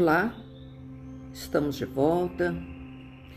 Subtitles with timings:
[0.00, 0.34] Olá,
[1.30, 2.56] estamos de volta.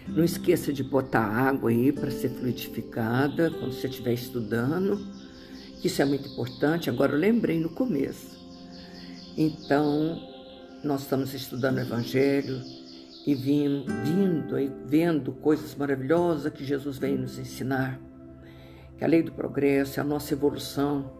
[0.08, 5.06] Não esqueça de botar água aí para ser fluidificada quando você estiver estudando.
[5.84, 6.90] Isso é muito importante.
[6.90, 8.42] Agora eu lembrei no começo.
[9.36, 10.18] Então,
[10.82, 12.62] nós estamos estudando o Evangelho
[13.28, 18.00] e vindo, vindo e vendo coisas maravilhosas que Jesus vem nos ensinar.
[18.98, 21.12] Que a lei do progresso é a nossa evolução.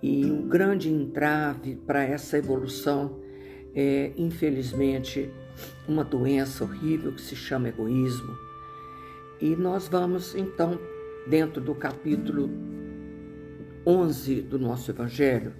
[0.00, 3.26] E o grande entrave para essa evolução
[3.74, 5.30] é, infelizmente,
[5.86, 8.36] uma doença horrível que se chama egoísmo.
[9.40, 10.78] E nós vamos, então,
[11.28, 12.50] dentro do capítulo
[13.86, 15.52] 11 do nosso Evangelho,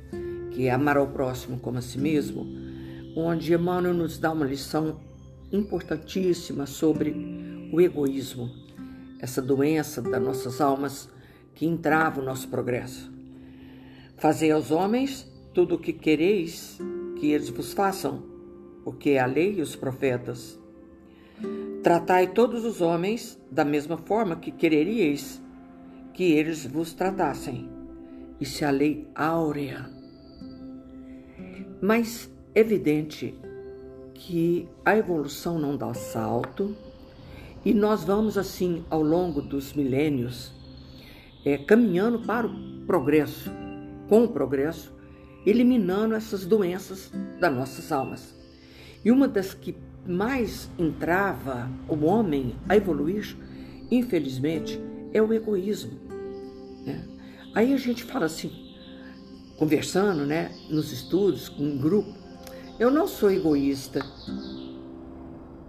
[0.50, 2.46] que é Amar ao Próximo como a si mesmo,
[3.16, 5.00] onde Emmanuel nos dá uma lição
[5.52, 7.14] importantíssima sobre
[7.72, 8.50] o egoísmo,
[9.20, 11.08] essa doença das nossas almas
[11.54, 13.10] que entrava o nosso progresso.
[14.16, 16.78] Fazei aos homens tudo o que quereis
[17.19, 18.22] que eles vos façam,
[18.84, 20.58] porque é a lei e os profetas.
[21.83, 25.41] Tratai todos os homens da mesma forma que quereríeis
[26.12, 27.69] que eles vos tratassem.
[28.41, 29.89] Isso é a lei áurea.
[31.80, 33.34] Mas é evidente
[34.14, 36.77] que a evolução não dá salto
[37.64, 40.52] e nós vamos assim ao longo dos milênios
[41.44, 43.50] é, caminhando para o progresso,
[44.08, 44.92] com o progresso,
[45.47, 48.34] eliminando essas doenças das nossas almas.
[49.05, 53.36] E uma das que mais entrava o homem a evoluir,
[53.91, 54.80] infelizmente,
[55.12, 55.98] é o egoísmo.
[56.84, 57.05] Né?
[57.55, 58.50] Aí a gente fala assim,
[59.56, 62.14] conversando, né, nos estudos, com um grupo,
[62.78, 64.00] eu não sou egoísta.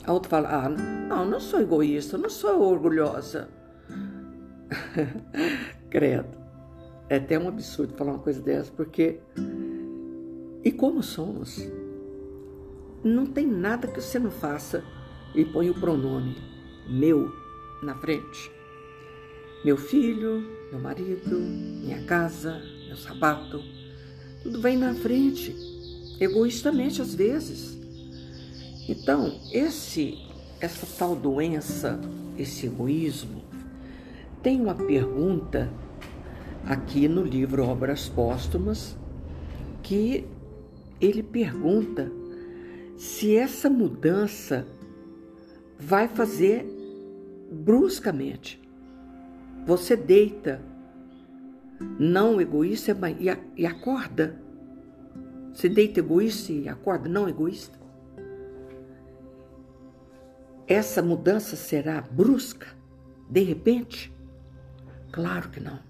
[0.05, 3.49] A outra fala, ah, não, não sou egoísta, não sou orgulhosa.
[5.89, 6.38] Credo.
[7.09, 9.19] É até um absurdo falar uma coisa dessa, porque.
[10.63, 11.59] E como somos?
[13.03, 14.83] Não tem nada que você não faça
[15.33, 16.35] e põe o pronome
[16.89, 17.31] meu
[17.81, 18.51] na frente.
[19.63, 23.61] Meu filho, meu marido, minha casa, meu sapato,
[24.41, 25.55] tudo vem na frente,
[26.19, 27.77] egoístamente às vezes.
[28.87, 30.17] Então, esse
[30.59, 31.99] essa tal doença,
[32.37, 33.41] esse egoísmo,
[34.43, 35.71] tem uma pergunta
[36.65, 38.97] aqui no livro Obras Póstumas,
[39.81, 40.25] que
[40.99, 42.11] ele pergunta
[42.97, 44.67] se essa mudança
[45.79, 46.65] vai fazer
[47.51, 48.61] bruscamente.
[49.65, 50.61] Você deita,
[51.97, 52.95] não egoísta,
[53.55, 54.41] e acorda.
[55.53, 57.79] Você deita egoísta e acorda não egoísta.
[60.67, 62.67] Essa mudança será brusca,
[63.29, 64.13] de repente?
[65.11, 65.88] Claro que não.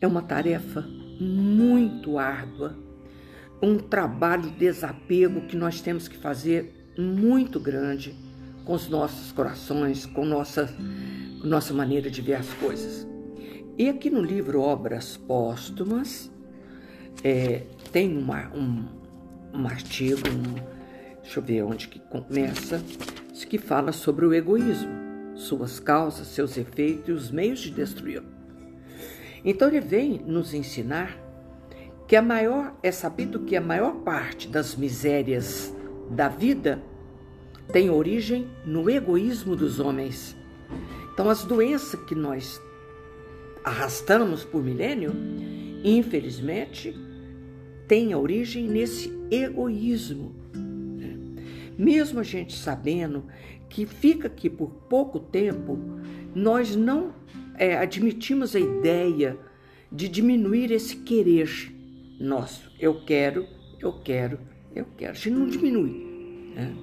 [0.00, 0.82] É uma tarefa
[1.20, 2.76] muito árdua,
[3.60, 8.14] um trabalho de desapego que nós temos que fazer muito grande
[8.64, 10.72] com os nossos corações, com nossa,
[11.42, 13.06] nossa maneira de ver as coisas.
[13.76, 16.30] E aqui no livro Obras Póstumas,
[17.24, 18.84] é, tem uma, um,
[19.52, 22.82] um artigo, um, deixa eu ver onde que começa,
[23.48, 24.92] que fala sobre o egoísmo,
[25.34, 28.37] suas causas, seus efeitos e os meios de destruí-lo.
[29.44, 31.18] Então ele vem nos ensinar
[32.06, 35.74] que a maior é sabido que a maior parte das misérias
[36.10, 36.82] da vida
[37.72, 40.36] tem origem no egoísmo dos homens.
[41.12, 42.60] Então as doenças que nós
[43.62, 45.12] arrastamos por milênio,
[45.84, 46.96] infelizmente,
[47.86, 50.34] têm origem nesse egoísmo.
[51.76, 53.24] Mesmo a gente sabendo
[53.68, 55.78] que fica aqui por pouco tempo,
[56.34, 57.12] nós não
[57.58, 59.36] é, admitimos a ideia
[59.90, 61.48] de diminuir esse querer
[62.20, 62.70] nosso.
[62.78, 63.46] Eu quero,
[63.80, 64.38] eu quero,
[64.74, 65.12] eu quero.
[65.12, 66.52] A gente não diminui.
[66.54, 66.74] Né?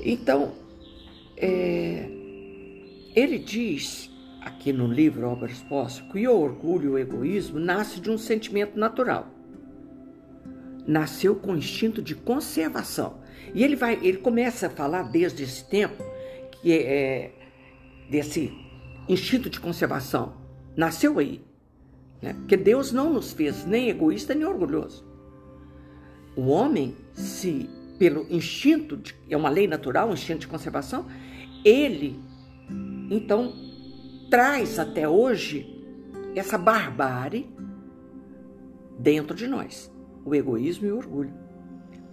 [0.00, 0.54] Então,
[1.36, 2.08] é,
[3.14, 8.10] ele diz aqui no livro Obras Póstumas que o orgulho e o egoísmo nasce de
[8.10, 9.30] um sentimento natural.
[10.86, 13.20] Nasceu com instinto de conservação.
[13.54, 16.02] E ele vai, ele começa a falar desde esse tempo
[16.62, 17.32] que é
[18.08, 18.65] desse
[19.08, 20.34] instinto de conservação
[20.76, 21.44] nasceu aí.
[22.20, 22.32] Né?
[22.34, 25.04] Porque Deus não nos fez nem egoísta nem orgulhoso.
[26.36, 27.68] O homem, se
[27.98, 31.06] pelo instinto, de, é uma lei natural, um instinto de conservação,
[31.64, 32.20] ele,
[33.10, 33.52] então,
[34.30, 35.82] traz até hoje
[36.34, 37.48] essa barbárie
[38.98, 39.90] dentro de nós,
[40.24, 41.32] o egoísmo e o orgulho.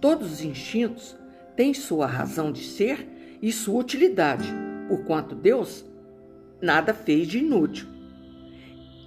[0.00, 1.16] Todos os instintos
[1.56, 4.52] têm sua razão de ser e sua utilidade,
[4.88, 5.84] porquanto Deus
[6.64, 7.86] nada fez de inútil.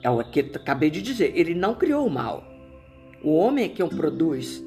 [0.01, 1.33] É o que eu acabei de dizer.
[1.36, 2.45] Ele não criou o mal.
[3.21, 4.63] O homem é quem o produz.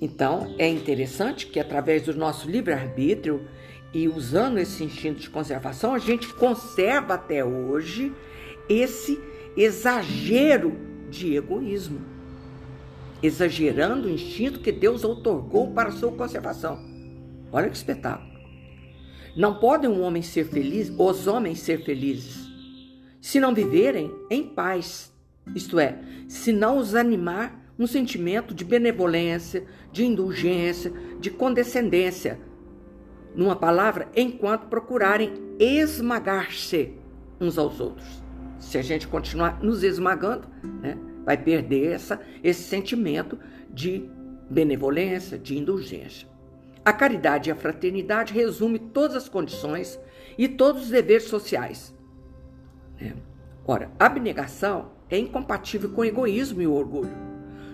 [0.00, 3.48] Então, é interessante que através do nosso livre-arbítrio
[3.94, 8.12] e usando esse instinto de conservação, a gente conserva até hoje
[8.68, 9.18] esse
[9.56, 10.76] exagero
[11.08, 12.00] de egoísmo,
[13.22, 16.78] exagerando o instinto que Deus outorgou para sua conservação.
[17.50, 18.35] Olha que espetáculo.
[19.36, 22.48] Não podem um homem ser feliz, os homens ser felizes,
[23.20, 25.12] se não viverem em paz,
[25.54, 30.90] isto é, se não os animar um sentimento de benevolência, de indulgência,
[31.20, 32.40] de condescendência.
[33.34, 36.94] Numa palavra, enquanto procurarem esmagar-se
[37.38, 38.22] uns aos outros.
[38.58, 40.48] Se a gente continuar nos esmagando,
[40.80, 40.96] né,
[41.26, 43.38] vai perder essa, esse sentimento
[43.70, 44.08] de
[44.48, 46.26] benevolência, de indulgência.
[46.86, 49.98] A caridade e a fraternidade resume todas as condições
[50.38, 51.92] e todos os deveres sociais.
[53.00, 53.12] Né?
[53.66, 57.10] Ora, abnegação é incompatível com o egoísmo e o orgulho.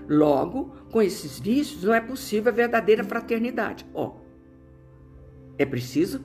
[0.08, 3.84] Logo, com esses vícios, não é possível a verdadeira fraternidade.
[3.92, 4.14] Ó,
[5.58, 6.24] é preciso.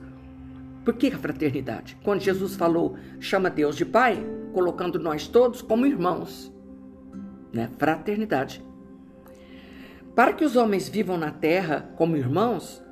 [0.82, 1.98] Por que a fraternidade?
[2.02, 4.16] Quando Jesus falou, chama Deus de Pai,
[4.54, 6.50] colocando nós todos como irmãos.
[7.52, 7.68] Né?
[7.76, 8.66] Fraternidade.
[10.18, 12.82] Para que os homens vivam na terra como irmãos,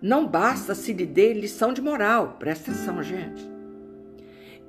[0.00, 2.38] não basta se lhe dê lição de moral.
[2.40, 3.48] Presta atenção, gente.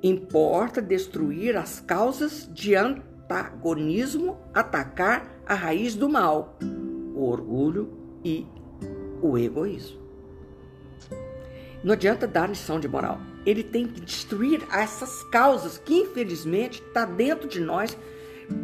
[0.00, 6.56] Importa destruir as causas de antagonismo, atacar a raiz do mal,
[7.16, 7.92] o orgulho
[8.24, 8.46] e
[9.20, 9.98] o egoísmo.
[11.82, 13.18] Não adianta dar lição de moral.
[13.44, 17.98] Ele tem que destruir essas causas que, infelizmente, está dentro de nós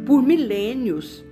[0.05, 1.25] por milênios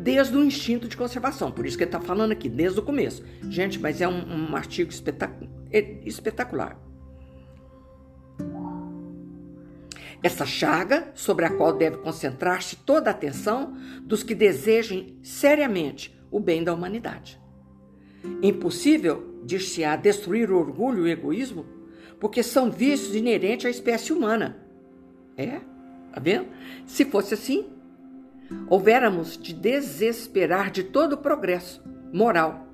[0.00, 1.52] desde o instinto de conservação.
[1.52, 3.22] Por isso que ele está falando aqui, desde o começo.
[3.48, 4.90] Gente, mas é um, um artigo
[5.70, 6.78] é espetacular.
[10.22, 16.40] Essa chaga sobre a qual deve concentrar-se toda a atenção dos que desejem seriamente o
[16.40, 17.40] bem da humanidade.
[18.42, 21.64] Impossível, dir-se-á, destruir o orgulho e o egoísmo,
[22.18, 24.58] porque são vícios inerentes à espécie humana.
[25.36, 25.60] É,
[26.12, 26.48] tá vendo?
[26.86, 27.66] Se fosse assim,
[28.68, 31.82] houvéramos de desesperar de todo o progresso
[32.12, 32.66] moral.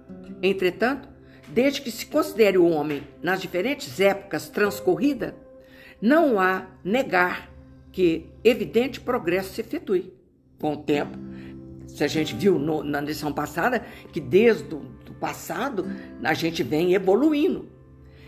[0.43, 1.09] Entretanto,
[1.49, 5.35] desde que se considere o homem nas diferentes épocas transcorridas,
[6.01, 7.51] não há negar
[7.93, 10.13] que evidente progresso se efetue
[10.61, 11.19] com o tempo.
[11.87, 14.83] Se a gente viu no, na lição passada que desde o
[15.19, 15.87] passado
[16.23, 17.71] a gente vem evoluindo.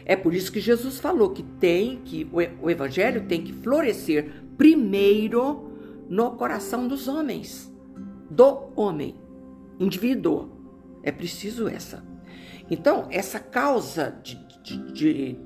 [0.05, 2.27] É por isso que Jesus falou que tem que
[2.63, 5.68] o evangelho tem que florescer primeiro
[6.09, 7.73] no coração dos homens,
[8.31, 9.17] do homem,
[9.79, 10.51] indivíduo.
[11.03, 12.05] É preciso essa.
[12.71, 15.41] Então, essa causa de, de, de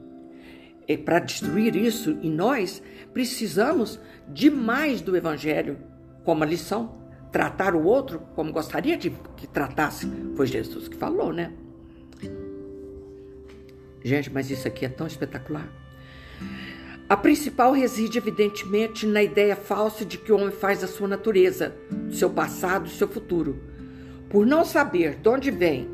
[0.89, 2.83] é, para destruir isso em nós,
[3.13, 5.79] precisamos de mais do Evangelho
[6.25, 7.01] como a lição.
[7.31, 10.07] Tratar o outro como gostaria de que tratasse.
[10.37, 11.53] Foi Jesus que falou, né?
[14.05, 15.82] Gente, mas isso aqui é tão espetacular.
[17.13, 21.77] A principal reside, evidentemente, na ideia falsa de que o homem faz a sua natureza,
[22.11, 23.63] seu passado, seu futuro.
[24.31, 25.87] Por não saber de onde vem,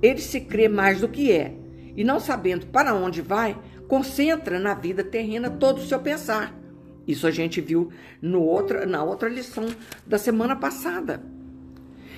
[0.00, 1.54] ele se crê mais do que é,
[1.94, 3.54] e não sabendo para onde vai,
[3.86, 6.58] concentra na vida terrena todo o seu pensar.
[7.06, 7.90] Isso a gente viu
[8.22, 9.66] no outra, na outra lição
[10.06, 11.22] da semana passada.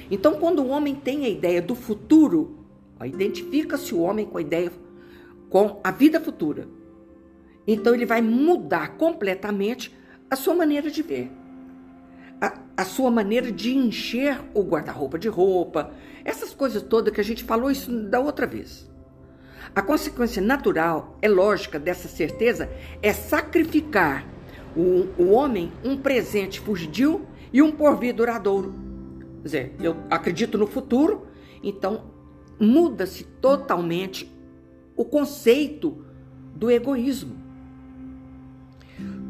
[0.09, 2.57] Então, quando o homem tem a ideia do futuro,
[3.05, 4.71] identifica-se o homem com a ideia,
[5.51, 6.76] com a vida futura.
[7.67, 9.95] Então ele vai mudar completamente
[10.31, 11.31] a sua maneira de ver.
[12.41, 15.91] A, a sua maneira de encher o guarda-roupa de roupa,
[16.25, 18.89] essas coisas todas que a gente falou isso da outra vez.
[19.75, 22.71] A consequência natural, é lógica dessa certeza,
[23.03, 24.27] é sacrificar
[24.77, 28.75] o, o homem um presente fugidio e um porvir duradouro.
[29.39, 31.27] Quer dizer, eu acredito no futuro,
[31.63, 32.05] então
[32.59, 34.31] muda-se totalmente
[34.97, 36.05] o conceito
[36.55, 37.46] do egoísmo.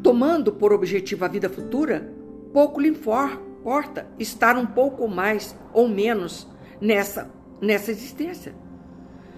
[0.07, 2.09] Tomando por objetivo a vida futura,
[2.53, 6.47] pouco lhe importa estar um pouco mais ou menos
[6.79, 7.29] nessa,
[7.61, 8.55] nessa existência.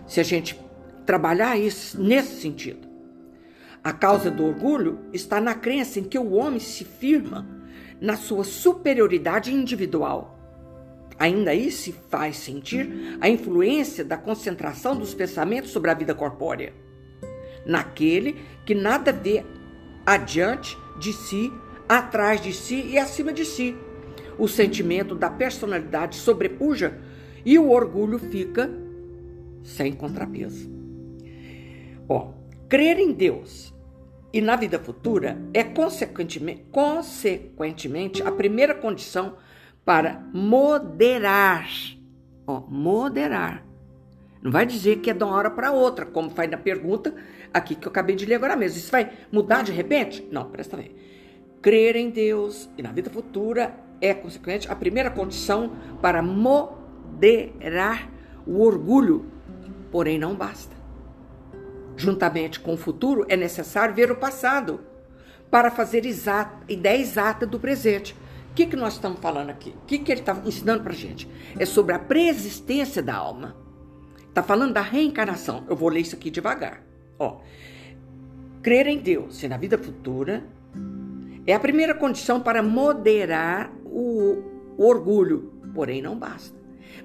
[0.05, 0.61] Se a gente
[1.07, 2.88] trabalhar isso nesse sentido.
[3.83, 7.47] A causa do orgulho está na crença em que o homem se firma
[7.99, 10.38] na sua superioridade individual.
[11.17, 16.75] Ainda aí se faz sentir a influência da concentração dos pensamentos sobre a vida corpórea,
[17.65, 18.35] naquele
[18.67, 19.43] que nada vê
[20.09, 21.53] adiante de si,
[21.87, 23.77] atrás de si e acima de si.
[24.39, 26.97] O sentimento da personalidade sobrepuja
[27.45, 28.71] e o orgulho fica
[29.61, 30.67] sem contrapeso.
[32.07, 32.33] Ó,
[32.67, 33.71] crer em Deus
[34.33, 39.35] e na vida futura é consequentemente, consequentemente a primeira condição
[39.85, 41.69] para moderar.
[42.47, 43.63] Ó, moderar.
[44.41, 47.13] Não vai dizer que é de uma hora para outra, como faz na pergunta
[47.53, 48.77] aqui que eu acabei de ler agora mesmo.
[48.77, 50.27] Isso vai mudar de repente?
[50.31, 50.95] Não, presta bem.
[51.61, 58.09] Crer em Deus e na vida futura é, consequente, a primeira condição para moderar
[58.45, 59.25] o orgulho,
[59.91, 60.75] porém não basta.
[61.97, 64.79] Juntamente com o futuro, é necessário ver o passado
[65.51, 68.15] para fazer exata, ideia exata do presente.
[68.51, 69.75] O que, que nós estamos falando aqui?
[69.83, 71.29] O que, que ele está ensinando para gente?
[71.57, 73.55] É sobre a preexistência da alma.
[74.27, 75.65] Está falando da reencarnação.
[75.67, 76.88] Eu vou ler isso aqui devagar.
[77.19, 77.41] Ó,
[78.63, 80.43] crer em Deus e na vida futura
[81.45, 84.41] é a primeira condição para moderar o,
[84.77, 86.57] o orgulho, porém não basta.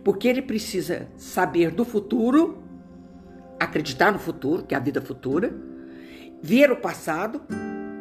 [0.05, 2.63] Porque ele precisa saber do futuro,
[3.59, 5.53] acreditar no futuro, que é a vida futura,
[6.43, 7.43] ver o passado,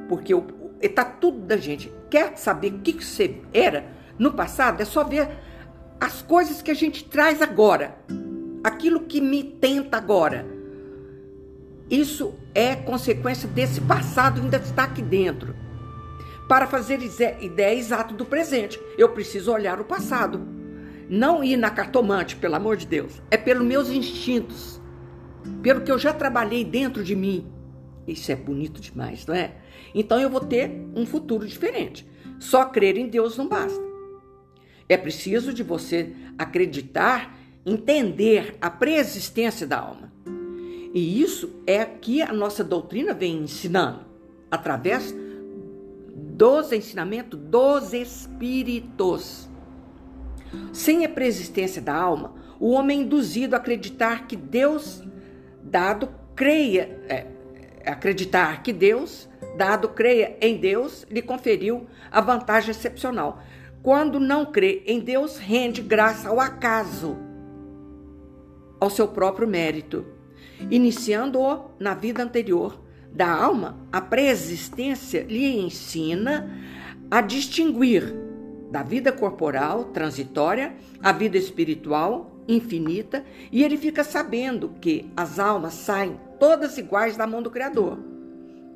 [0.08, 0.34] porque
[0.82, 1.92] está tudo da gente.
[2.10, 3.86] Quer saber o que você era
[4.20, 4.82] no passado?
[4.82, 5.30] É só ver
[6.00, 7.98] as coisas que a gente traz agora,
[8.64, 10.46] aquilo que me tenta agora.
[11.90, 15.56] Isso é consequência desse passado ainda está aqui dentro
[16.48, 17.00] para fazer
[17.42, 18.80] ideia exata do presente.
[18.98, 20.42] Eu preciso olhar o passado.
[21.10, 23.22] Não ir na cartomante, pelo amor de Deus.
[23.30, 24.82] É pelos meus instintos.
[25.62, 27.52] Pelo que eu já trabalhei dentro de mim.
[28.08, 29.56] Isso é bonito demais, não é?
[29.96, 32.08] Então eu vou ter um futuro diferente.
[32.40, 33.82] Só crer em Deus não basta.
[34.88, 40.12] É preciso de você acreditar, entender a preexistência da alma.
[40.94, 44.02] E isso é que a nossa doutrina vem ensinando
[44.52, 45.14] através
[46.14, 49.50] dos ensinamentos dos espíritos.
[50.72, 55.02] Sem a preexistência da alma, o homem é induzido a acreditar que Deus,
[55.64, 57.26] dado creia, é,
[57.86, 63.42] acreditar que Deus, dado creia em Deus, lhe conferiu a vantagem excepcional.
[63.82, 67.18] Quando não crê em Deus, rende graça ao acaso,
[68.80, 70.06] ao seu próprio mérito,
[70.70, 76.50] iniciando-o na vida anterior da alma, a preexistência lhe ensina
[77.12, 78.14] a distinguir
[78.72, 85.74] da vida corporal transitória a vida espiritual infinita, e ele fica sabendo que as almas
[85.76, 88.00] saem todas iguais da mão do Criador.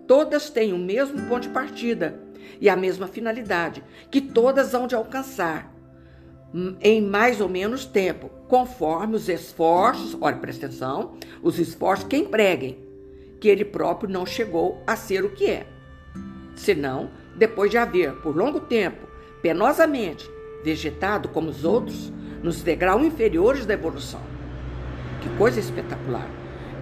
[0.08, 2.22] Todas têm o mesmo ponto de partida
[2.62, 5.74] e a mesma finalidade, que todas hão de alcançar
[6.80, 12.78] em mais ou menos tempo, conforme os esforços, olha, presta atenção, os esforços que empreguem
[13.40, 15.68] que ele próprio não chegou a ser o que é.
[16.56, 19.08] Senão, depois de haver, por longo tempo,
[19.42, 20.30] penosamente
[20.64, 22.12] vegetado como os outros,
[22.42, 24.22] nos degraus inferiores da evolução.
[25.22, 26.28] Que coisa espetacular!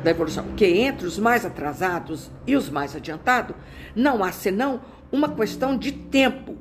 [0.03, 3.55] Da evolução, que entre os mais atrasados e os mais adiantados,
[3.95, 4.81] não há senão
[5.11, 6.57] uma questão de tempo,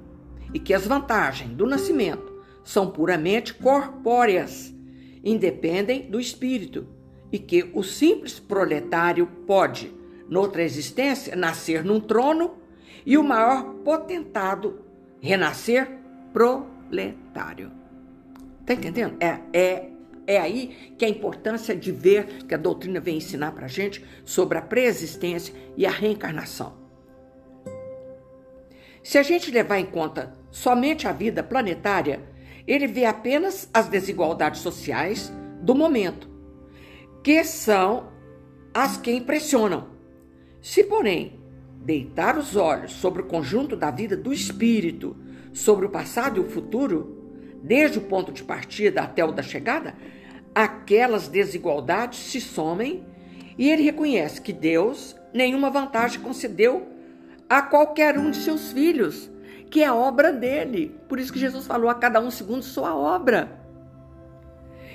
[0.52, 2.32] e que as vantagens do nascimento
[2.62, 4.73] são puramente corpóreas,
[5.24, 6.86] independem do espírito,
[7.32, 9.92] e que o simples proletário pode,
[10.28, 12.58] noutra existência, nascer num trono
[13.04, 14.80] e o maior potentado
[15.20, 15.88] renascer
[16.32, 17.72] proletário.
[18.64, 19.16] Tá entendendo?
[19.20, 19.88] É, é,
[20.26, 24.56] é aí que a importância de ver que a doutrina vem ensinar para gente sobre
[24.58, 26.74] a preexistência e a reencarnação.
[29.02, 32.22] Se a gente levar em conta somente a vida planetária,
[32.66, 36.34] ele vê apenas as desigualdades sociais do momento
[37.24, 38.12] que são
[38.74, 39.88] as que impressionam.
[40.60, 41.40] Se, porém,
[41.80, 45.16] deitar os olhos sobre o conjunto da vida do espírito,
[45.50, 49.94] sobre o passado e o futuro, desde o ponto de partida até o da chegada,
[50.54, 53.06] aquelas desigualdades se somem
[53.56, 56.86] e ele reconhece que Deus nenhuma vantagem concedeu
[57.48, 59.30] a qualquer um de seus filhos,
[59.74, 60.94] que é obra dele.
[61.08, 63.58] Por isso que Jesus falou a cada um segundo sua obra.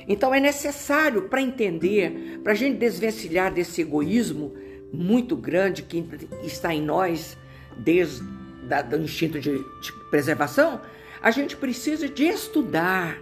[0.08, 4.54] Então é necessário para entender, para a gente desvencilhar desse egoísmo
[4.94, 6.08] muito grande que
[6.44, 7.38] está em nós
[7.78, 10.80] desde o instinto de, de preservação,
[11.22, 13.18] a gente precisa de estudar,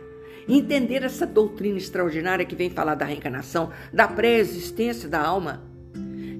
[0.48, 5.68] entender essa doutrina extraordinária que vem falar da reencarnação, da pré-existência da alma,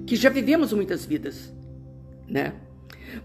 [0.06, 1.52] que já vivemos muitas vidas,
[2.28, 2.52] né?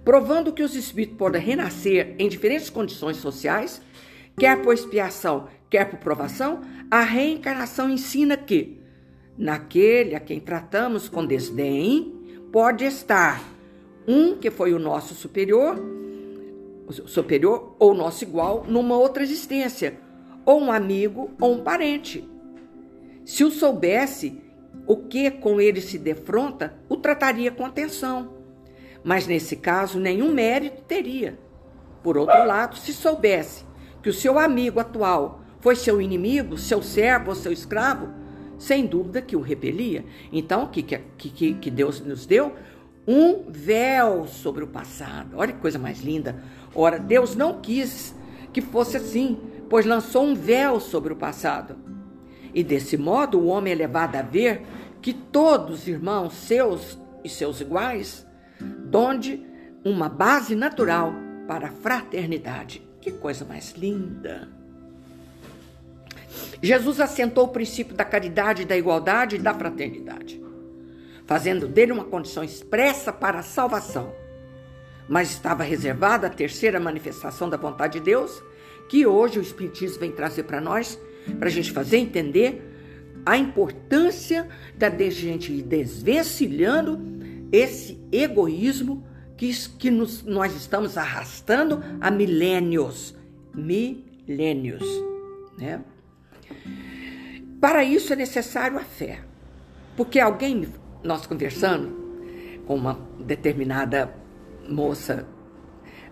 [0.03, 3.81] Provando que os espíritos podem renascer em diferentes condições sociais,
[4.38, 8.79] quer por expiação, quer por provação, a reencarnação ensina que,
[9.38, 12.13] naquele a quem tratamos com desdém,
[12.51, 13.43] pode estar
[14.07, 15.77] um que foi o nosso superior,
[17.05, 19.97] superior ou nosso igual numa outra existência,
[20.45, 22.27] ou um amigo ou um parente.
[23.25, 24.41] Se o soubesse
[24.85, 28.33] o que com ele se defronta, o trataria com atenção.
[29.03, 31.38] Mas nesse caso, nenhum mérito teria.
[32.01, 33.65] Por outro lado, se soubesse
[34.01, 38.10] que o seu amigo atual foi seu inimigo, seu servo ou seu escravo,
[38.57, 40.05] sem dúvida que o repelia.
[40.31, 42.53] Então, o que, que, que Deus nos deu?
[43.07, 45.38] Um véu sobre o passado.
[45.38, 46.41] Olha que coisa mais linda.
[46.75, 48.15] Ora, Deus não quis
[48.51, 51.75] que fosse assim, pois lançou um véu sobre o passado.
[52.53, 54.62] E desse modo o homem é levado a ver
[55.01, 58.25] que todos irmãos seus e seus iguais,
[58.60, 59.45] donde
[59.83, 61.13] uma base natural
[61.48, 62.81] para a fraternidade.
[63.01, 64.48] Que coisa mais linda!
[66.62, 70.41] Jesus assentou o princípio da caridade, da igualdade e da fraternidade,
[71.25, 74.13] fazendo dele uma condição expressa para a salvação.
[75.07, 78.41] Mas estava reservada a terceira manifestação da vontade de Deus,
[78.88, 80.98] que hoje o Espiritismo vem trazer para nós,
[81.38, 82.69] para a gente fazer entender
[83.25, 87.00] a importância da gente ir desvencilhando
[87.53, 89.05] esse egoísmo
[89.38, 93.15] que, que nos, nós estamos arrastando há milênios.
[93.53, 94.83] Milênios.
[95.55, 95.79] Né?
[97.62, 99.22] Para isso é necessário a fé.
[99.95, 100.67] Porque alguém,
[101.03, 102.01] nós conversando
[102.65, 104.12] com uma determinada
[104.67, 105.27] moça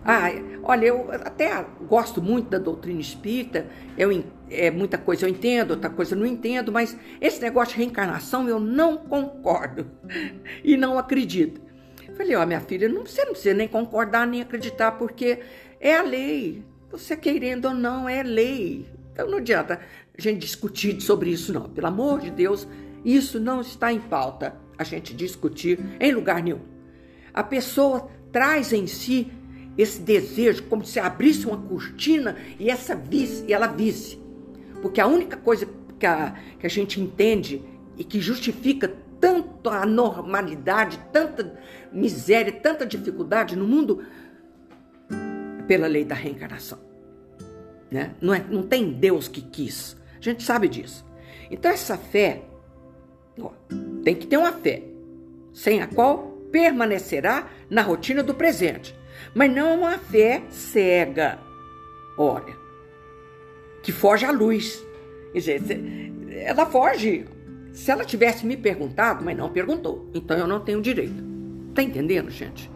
[0.04, 0.30] ah,
[0.64, 3.66] olha, eu até gosto muito da doutrina espírita,
[3.96, 7.78] eu, é, muita coisa eu entendo, outra coisa eu não entendo, mas esse negócio de
[7.78, 9.86] reencarnação eu não concordo
[10.64, 11.60] e não acredito.
[12.16, 15.40] Falei, ó, minha filha, não, você não precisa nem concordar nem acreditar, porque
[15.80, 16.64] é a lei.
[16.90, 18.86] Você querendo ou não, é lei.
[19.12, 19.80] Então não adianta
[20.16, 21.70] a gente discutir sobre isso, não.
[21.70, 22.68] Pelo amor de Deus,
[23.04, 26.60] isso não está em pauta a gente discutir em lugar nenhum.
[27.32, 29.30] A pessoa traz em si
[29.76, 34.20] esse desejo, como se abrisse uma cortina e essa visse, e ela visse.
[34.80, 35.66] Porque a única coisa
[35.98, 37.62] que a, que a gente entende
[37.96, 41.58] e que justifica tanto a normalidade, tanta
[41.92, 44.04] miséria, tanta dificuldade no mundo,
[45.10, 46.78] é pela lei da reencarnação.
[47.90, 48.14] Né?
[48.20, 49.96] Não, é, não tem Deus que quis.
[50.18, 51.04] A gente sabe disso.
[51.50, 52.42] Então, essa fé,
[53.38, 53.52] ó,
[54.02, 54.82] tem que ter uma fé,
[55.52, 58.94] sem a qual permanecerá na rotina do presente
[59.34, 61.38] mas não uma fé cega.
[62.16, 62.56] Olha,
[63.82, 64.84] que foge à luz.
[66.30, 67.26] Ela foge.
[67.72, 71.24] Se ela tivesse me perguntado, mas não perguntou, então eu não tenho direito.
[71.74, 72.70] Tá entendendo, gente?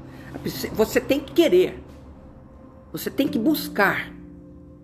[0.72, 1.78] Você tem que querer.
[2.92, 4.10] Você tem que buscar.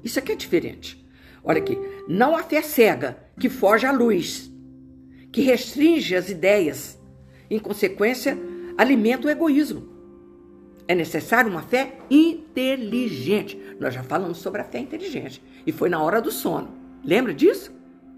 [0.05, 1.03] Isso aqui é diferente.
[1.42, 4.53] Olha aqui, não a fé cega que foge à luz,
[5.33, 7.01] que restringe as ideias,
[7.51, 8.38] em consequência,
[8.77, 9.91] alimenta o egoísmo.
[10.88, 13.59] É necessário uma fé inteligente.
[13.79, 15.42] Nós já falamos sobre a fé inteligente.
[15.66, 16.75] E foi na hora do sono.
[17.05, 17.73] Lembra disso?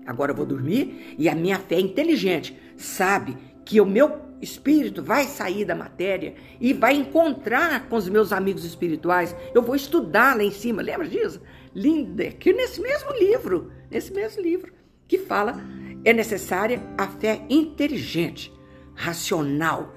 [0.07, 5.25] Agora eu vou dormir e a minha fé inteligente sabe que o meu espírito vai
[5.25, 9.35] sair da matéria e vai encontrar com os meus amigos espirituais.
[9.55, 10.83] Eu vou estudar lá em cima.
[10.83, 11.41] Lembra disso?
[11.75, 14.73] Linda, que nesse mesmo livro, nesse mesmo livro,
[15.09, 15.61] que fala
[16.05, 18.53] é necessária a fé inteligente,
[18.95, 19.94] racional,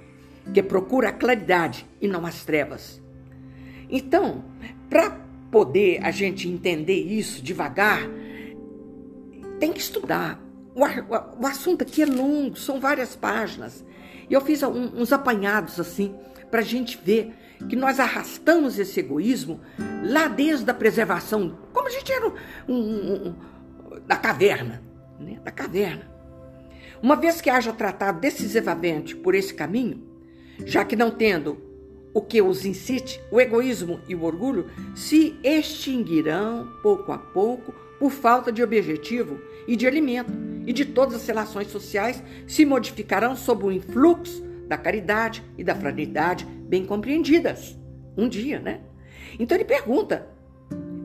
[0.54, 3.02] que procura a claridade e não as trevas.
[3.90, 4.44] Então,
[4.90, 5.18] para
[5.52, 8.02] poder a gente entender isso devagar,
[9.60, 10.42] tem que estudar.
[10.76, 13.84] O, o, o, assunto aqui é longo, são várias páginas.
[14.30, 16.14] E eu fiz um, uns apanhados assim,
[16.52, 17.34] para a gente ver
[17.70, 19.60] que nós arrastamos esse egoísmo
[20.04, 22.28] lá desde a preservação, como a gente era
[22.68, 23.36] um, um,
[24.06, 24.84] da caverna,
[25.20, 25.40] né?
[25.44, 26.12] da caverna.
[27.02, 30.07] Uma vez que haja tratado decisivamente por esse caminho,
[30.66, 31.58] já que não tendo
[32.14, 38.12] o que os incite, o egoísmo e o orgulho se extinguirão pouco a pouco por
[38.12, 40.32] falta de objetivo e de alimento,
[40.66, 45.76] e de todas as relações sociais se modificarão sob o influxo da caridade e da
[45.76, 47.78] fraternidade bem compreendidas.
[48.18, 48.82] Um dia, né?
[49.40, 50.28] Então ele pergunta: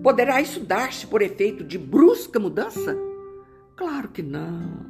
[0.03, 2.97] poderá isso dar-se por efeito de brusca mudança?
[3.77, 4.87] Claro que não.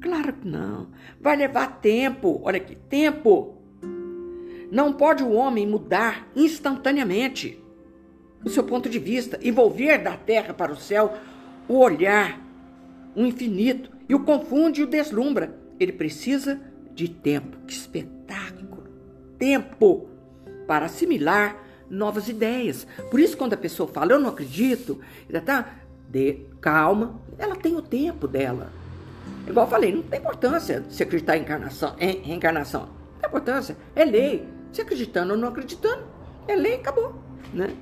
[0.00, 0.88] Claro que não.
[1.20, 2.40] Vai levar tempo.
[2.44, 3.63] Olha aqui, tempo.
[4.74, 7.62] Não pode o homem mudar instantaneamente
[8.44, 11.16] o seu ponto de vista e volver da terra para o céu
[11.68, 12.40] o olhar,
[13.14, 15.56] o infinito, e o confunde e o deslumbra.
[15.78, 16.60] Ele precisa
[16.92, 17.56] de tempo.
[17.68, 18.88] Que espetáculo!
[19.38, 20.08] Tempo
[20.66, 21.56] para assimilar
[21.88, 22.84] novas ideias.
[23.12, 25.68] Por isso, quando a pessoa fala, eu não acredito, ela tá,
[26.08, 28.72] de, calma, ela tem o tempo dela.
[29.46, 32.80] Igual eu falei, não tem importância se acreditar em encarnação, em reencarnação.
[32.80, 34.53] Não tem importância, é lei.
[34.74, 36.02] Se acreditando ou não acreditando,
[36.48, 37.14] é lei, acabou.
[37.52, 37.76] Né?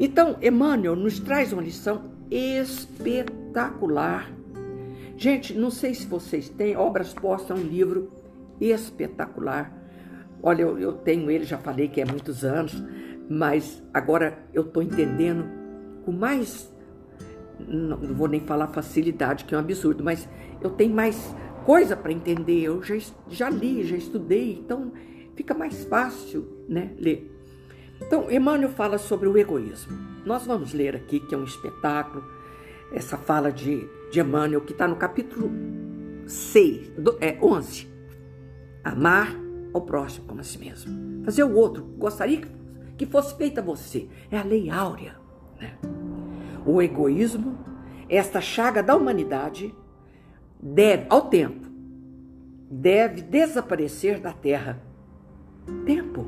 [0.00, 4.32] Então, Emmanuel nos traz uma lição espetacular.
[5.14, 8.10] Gente, não sei se vocês têm, Obras Postas é um livro
[8.58, 9.70] espetacular.
[10.42, 12.82] Olha, eu, eu tenho ele, já falei que é muitos anos,
[13.28, 15.44] mas agora eu estou entendendo
[16.06, 16.74] com mais
[17.58, 20.26] não, não vou nem falar facilidade, que é um absurdo, mas
[20.62, 21.34] eu tenho mais
[21.66, 22.62] coisa para entender.
[22.62, 22.96] Eu já,
[23.28, 24.92] já li, já estudei, então
[25.36, 27.30] fica mais fácil né, ler.
[28.00, 29.96] Então, Emmanuel fala sobre o egoísmo.
[30.24, 32.24] Nós vamos ler aqui, que é um espetáculo,
[32.92, 35.50] essa fala de, de Emmanuel, que está no capítulo
[36.26, 37.88] 6, do, é, 11.
[38.82, 39.34] Amar
[39.72, 41.24] ao próximo como a si mesmo.
[41.24, 41.84] Fazer o outro.
[41.98, 42.42] Gostaria
[42.96, 44.08] que fosse feita a você.
[44.30, 45.16] É a lei áurea.
[45.60, 45.76] Né?
[46.64, 47.58] O egoísmo,
[48.08, 49.74] esta chaga da humanidade,
[50.60, 51.66] deve, ao tempo,
[52.70, 54.82] deve desaparecer da terra.
[55.84, 56.24] Tempo.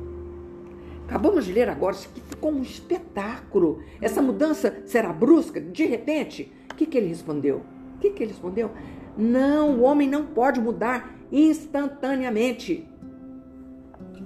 [1.05, 3.81] Acabamos de ler agora, isso aqui ficou um espetáculo.
[3.99, 6.53] Essa mudança será brusca, de repente?
[6.71, 7.63] O que, que ele respondeu?
[7.95, 8.71] O que, que ele respondeu?
[9.17, 12.87] Não, o homem não pode mudar instantaneamente.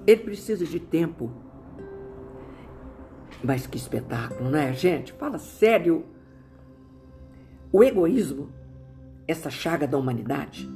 [0.06, 1.32] Ele precisa de tempo.
[3.44, 5.14] Mas que espetáculo, não é, gente?
[5.14, 6.06] Fala sério.
[7.72, 8.50] O egoísmo,
[9.28, 10.70] essa chaga da humanidade,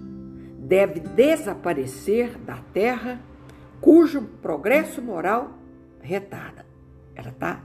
[0.58, 3.21] deve desaparecer da terra
[3.81, 5.57] cujo progresso moral
[6.01, 6.65] retarda.
[7.15, 7.63] Ela está,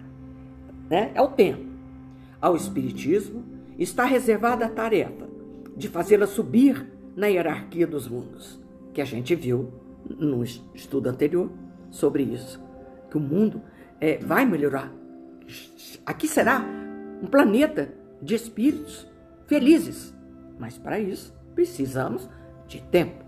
[0.89, 1.13] né?
[1.15, 1.71] É o tempo.
[2.41, 3.45] Ao Espiritismo
[3.79, 5.29] está reservada a tarefa
[5.77, 8.61] de fazê-la subir na hierarquia dos mundos,
[8.93, 9.73] que a gente viu
[10.19, 11.51] no estudo anterior
[11.91, 12.63] sobre isso,
[13.11, 13.63] que o mundo
[14.01, 14.93] é, vai melhorar.
[16.05, 16.65] Aqui será
[17.23, 19.07] um planeta de espíritos
[19.47, 20.15] felizes,
[20.59, 22.29] mas para isso precisamos
[22.67, 23.25] de tempo.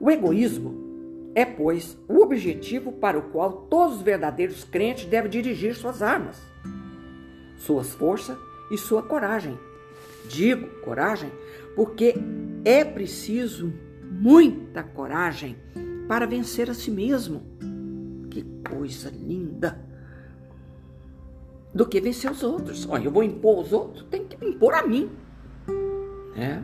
[0.00, 0.87] O egoísmo
[1.34, 6.40] é, pois, o objetivo para o qual todos os verdadeiros crentes devem dirigir suas armas,
[7.56, 8.36] suas forças
[8.70, 9.58] e sua coragem.
[10.28, 11.30] Digo coragem
[11.74, 12.14] porque
[12.64, 15.56] é preciso muita coragem
[16.08, 17.42] para vencer a si mesmo.
[18.30, 19.86] Que coisa linda!
[21.72, 22.88] Do que vencer os outros.
[22.88, 25.10] Olha, eu vou impor os outros, tem que impor a mim.
[26.34, 26.62] É.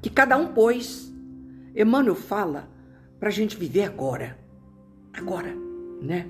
[0.00, 1.12] Que cada um, pois,
[1.74, 2.75] Emmanuel fala
[3.18, 4.38] para a gente viver agora.
[5.12, 5.54] Agora,
[6.00, 6.26] né?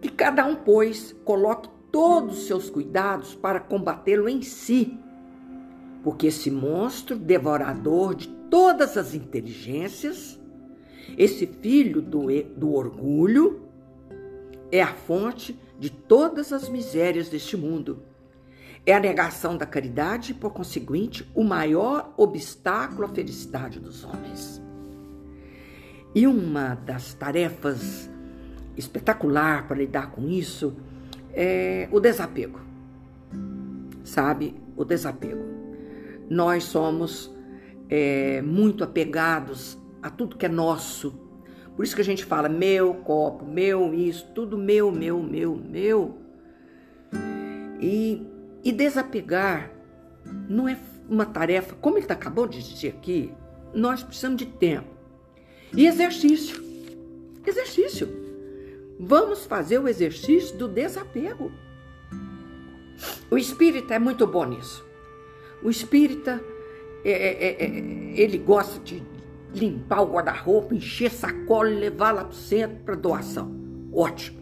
[0.00, 4.98] Que cada um, pois, coloque todos os seus cuidados para combatê-lo em si.
[6.02, 10.40] Porque esse monstro devorador de todas as inteligências,
[11.16, 12.26] esse filho do,
[12.56, 13.62] do orgulho,
[14.70, 18.02] é a fonte de todas as misérias deste mundo.
[18.84, 24.60] É a negação da caridade e, por conseguinte, o maior obstáculo à felicidade dos homens.
[26.14, 28.10] E uma das tarefas
[28.76, 30.74] espetacular para lidar com isso
[31.32, 32.60] é o desapego.
[34.04, 34.54] Sabe?
[34.76, 35.44] O desapego.
[36.28, 37.34] Nós somos
[37.88, 41.18] é, muito apegados a tudo que é nosso.
[41.74, 46.18] Por isso que a gente fala meu copo, meu isso, tudo meu, meu, meu, meu.
[47.80, 48.26] E,
[48.62, 49.70] e desapegar
[50.48, 50.76] não é
[51.08, 53.32] uma tarefa, como ele acabou de dizer aqui,
[53.74, 55.01] nós precisamos de tempo.
[55.74, 56.62] E exercício.
[57.46, 58.08] Exercício.
[58.98, 61.50] Vamos fazer o exercício do desapego.
[63.30, 64.84] O espírita é muito bom nisso.
[65.62, 66.42] O espírita,
[67.04, 69.02] é, é, é, é ele gosta de
[69.54, 73.52] limpar o guarda-roupa, encher sacola e levar lá para o centro para doação.
[73.92, 74.40] Ótimo.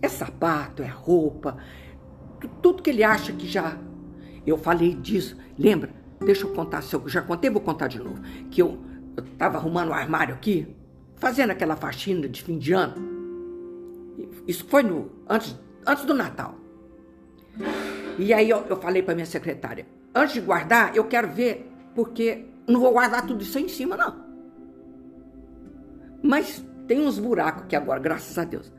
[0.00, 1.56] É sapato, é roupa,
[2.62, 3.78] tudo que ele acha que já.
[4.46, 5.36] Eu falei disso.
[5.58, 5.90] Lembra?
[6.20, 8.20] Deixa eu contar, se eu já contei, vou contar de novo.
[8.50, 8.78] Que eu
[9.18, 10.76] eu estava arrumando o um armário aqui,
[11.16, 12.94] fazendo aquela faxina de fim de ano.
[14.46, 16.54] Isso foi no, antes, antes do Natal.
[18.18, 22.44] E aí eu, eu falei para minha secretária: antes de guardar, eu quero ver, porque
[22.66, 24.28] não vou guardar tudo isso aí em cima, não.
[26.22, 28.72] Mas tem uns buracos aqui agora, graças a Deus.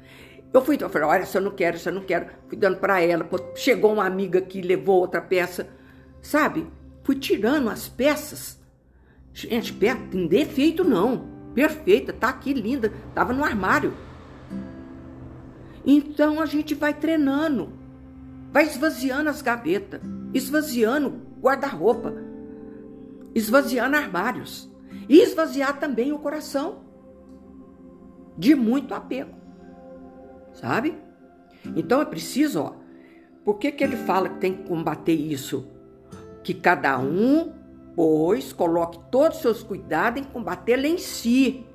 [0.52, 2.78] Eu fui, eu falei, olha, se eu não quero, se eu não quero, fui dando
[2.78, 3.28] para ela.
[3.56, 5.67] Chegou uma amiga que levou outra peça,
[6.21, 6.67] sabe?
[7.04, 8.59] Fui tirando as peças
[9.47, 9.73] Gente,
[10.12, 11.30] tem defeito não.
[11.54, 13.93] Perfeita, tá aqui linda, tava no armário.
[15.86, 17.71] Então a gente vai treinando,
[18.52, 20.02] vai esvaziando as gavetas,
[20.34, 22.13] esvaziando guarda-roupa,
[23.34, 24.69] esvaziando armários
[25.08, 26.84] e esvaziar também o coração
[28.38, 29.36] de muito apego.
[30.52, 30.97] Sabe?
[31.78, 32.73] Então é preciso, ó.
[33.45, 35.65] Por que, que ele fala que tem que combater isso?
[36.43, 37.59] Que cada um
[37.95, 41.65] Pois coloque todos os seus cuidados em combatê-la em si.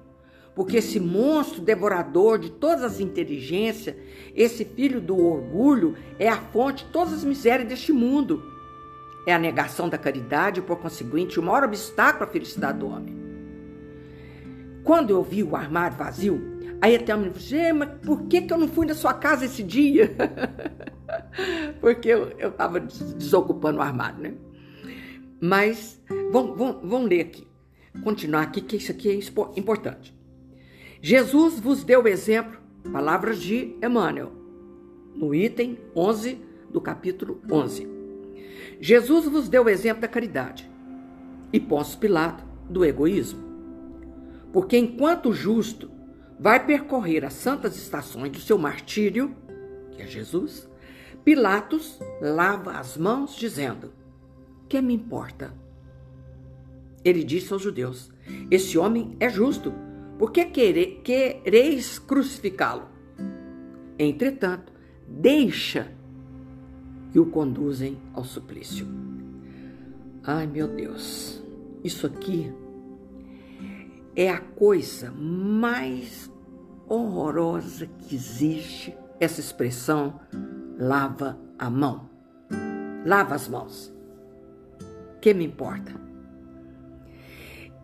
[0.54, 3.96] Porque esse monstro devorador de todas as inteligências,
[4.34, 8.42] esse filho do orgulho, é a fonte de todas as misérias deste mundo.
[9.26, 13.24] É a negação da caridade e, por conseguinte, o maior obstáculo à felicidade do homem.
[14.84, 16.40] Quando eu vi o armário vazio,
[16.80, 19.46] aí até a menina falou: mas por que, que eu não fui na sua casa
[19.46, 20.14] esse dia?
[21.80, 24.34] porque eu estava desocupando o armário, né?
[25.46, 26.00] Mas
[26.32, 27.46] vamos, vamos, vamos ler aqui,
[28.02, 30.18] continuar aqui, que isso aqui é importante.
[31.02, 32.58] Jesus vos deu exemplo,
[32.90, 34.32] palavras de Emmanuel,
[35.14, 37.86] no item 11 do capítulo 11.
[38.80, 40.66] Jesus vos deu o exemplo da caridade
[41.52, 43.44] e Pôncio Pilato do egoísmo.
[44.50, 45.90] Porque enquanto o justo
[46.40, 49.36] vai percorrer as santas estações do seu martírio,
[49.90, 50.66] que é Jesus,
[51.22, 53.92] Pilatos lava as mãos dizendo:
[54.68, 55.54] "Que me importa?"
[57.04, 58.10] Ele disse aos judeus:
[58.50, 59.72] "Esse homem é justo,
[60.18, 62.88] por que quereis crucificá-lo?"
[63.98, 64.72] Entretanto,
[65.06, 65.92] deixa
[67.12, 68.86] que o conduzem ao suplício.
[70.24, 71.40] Ai, meu Deus,
[71.84, 72.52] isso aqui
[74.16, 76.30] é a coisa mais
[76.88, 80.20] horrorosa que existe, essa expressão
[80.78, 82.08] lava a mão.
[83.06, 83.93] Lava as mãos.
[85.24, 85.90] Que me importa?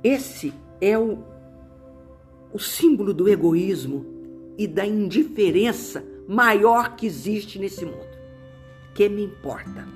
[0.04, 1.24] Esse é o,
[2.52, 4.04] o símbolo do egoísmo
[4.58, 8.10] e da indiferença maior que existe nesse mundo
[8.92, 9.88] que me importa?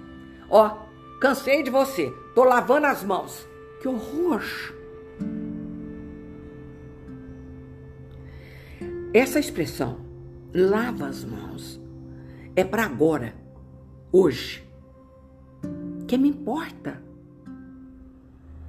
[0.48, 0.86] Ó,
[1.20, 3.46] cansei de você, tô lavando as mãos.
[3.82, 4.42] Que horror!
[9.12, 9.98] Essa expressão,
[10.54, 11.78] lava as mãos,
[12.56, 13.34] é para agora,
[14.10, 14.66] hoje.
[16.08, 17.04] Que me importa?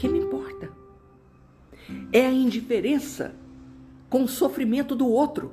[0.06, 0.72] Que me importa?
[2.14, 3.34] É a indiferença
[4.08, 5.52] com o sofrimento do outro.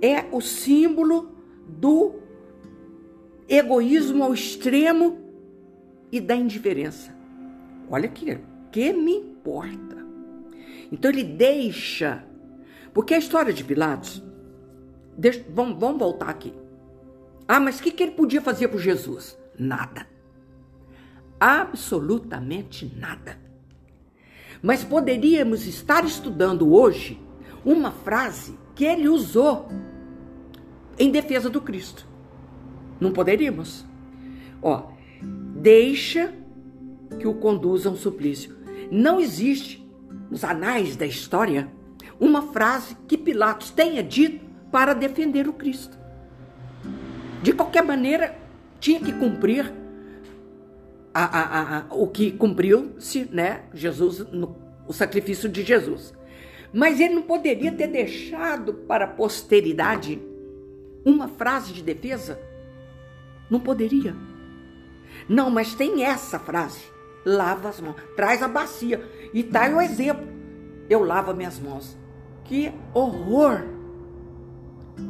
[0.00, 1.32] É o símbolo
[1.66, 2.20] do
[3.48, 5.18] egoísmo ao extremo
[6.12, 7.12] e da indiferença.
[7.90, 8.38] Olha aqui,
[8.70, 10.06] que me importa?
[10.92, 12.24] Então ele deixa,
[12.94, 14.22] porque a história de Pilatos,
[15.18, 16.54] deixa, vamos, vamos voltar aqui.
[17.48, 19.36] Ah, mas o que, que ele podia fazer por Jesus?
[19.58, 20.11] Nada.
[21.44, 23.36] Absolutamente nada.
[24.62, 27.20] Mas poderíamos estar estudando hoje
[27.64, 29.68] uma frase que ele usou
[30.96, 32.06] em defesa do Cristo.
[33.00, 33.84] Não poderíamos.
[34.62, 34.92] Ó,
[35.56, 36.32] deixa
[37.18, 38.56] que o conduza a um suplício.
[38.88, 39.84] Não existe
[40.30, 41.68] nos anais da história
[42.20, 45.98] uma frase que Pilatos tenha dito para defender o Cristo.
[47.42, 48.38] De qualquer maneira,
[48.78, 49.81] tinha que cumprir
[51.14, 53.62] a, a, a, o que cumpriu-se, né?
[53.74, 56.12] Jesus, no, o sacrifício de Jesus.
[56.72, 60.20] Mas ele não poderia ter deixado para a posteridade
[61.04, 62.38] uma frase de defesa
[63.52, 64.16] não poderia.
[65.28, 66.80] Não, mas tem essa frase.
[67.22, 67.96] Lava as mãos.
[68.16, 69.06] Traz a bacia.
[69.34, 70.26] E tá o exemplo.
[70.88, 71.94] Eu lavo minhas mãos.
[72.44, 73.62] Que horror!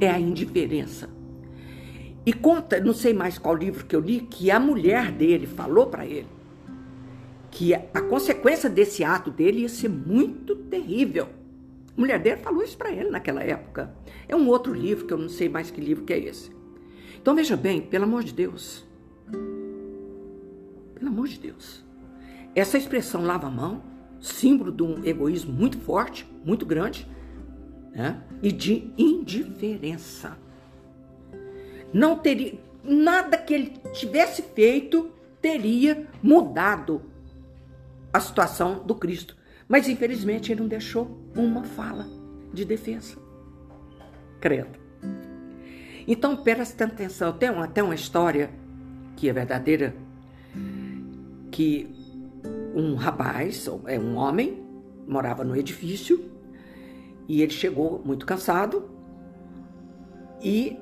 [0.00, 1.08] É a indiferença.
[2.24, 5.86] E conta, não sei mais qual livro que eu li, que a mulher dele falou
[5.86, 6.28] para ele
[7.52, 11.28] que a consequência desse ato dele ia ser muito terrível.
[11.96, 13.94] A mulher dele falou isso para ele naquela época.
[14.26, 16.50] É um outro livro que eu não sei mais que livro que é esse.
[17.20, 18.84] Então veja bem, pelo amor de Deus.
[20.94, 21.84] Pelo amor de Deus.
[22.54, 23.82] Essa expressão lava a mão,
[24.18, 27.06] símbolo de um egoísmo muito forte, muito grande,
[27.94, 28.22] né?
[28.42, 30.38] e de indiferença.
[31.92, 37.02] Não teria nada que ele tivesse feito teria mudado
[38.12, 39.36] a situação do Cristo.
[39.68, 42.06] Mas infelizmente ele não deixou uma fala
[42.52, 43.16] de defesa.
[44.40, 44.80] Credo.
[46.06, 48.50] Então, presta atenção, tem tem uma história
[49.16, 49.94] que é verdadeira,
[51.50, 51.88] que
[52.74, 54.62] um rapaz, é um homem,
[55.06, 56.24] morava no edifício
[57.28, 58.90] e ele chegou muito cansado
[60.42, 60.76] e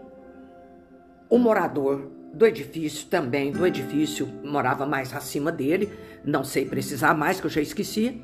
[1.31, 5.91] o morador do edifício também, do edifício, morava mais acima dele,
[6.25, 8.21] não sei precisar mais, que eu já esqueci,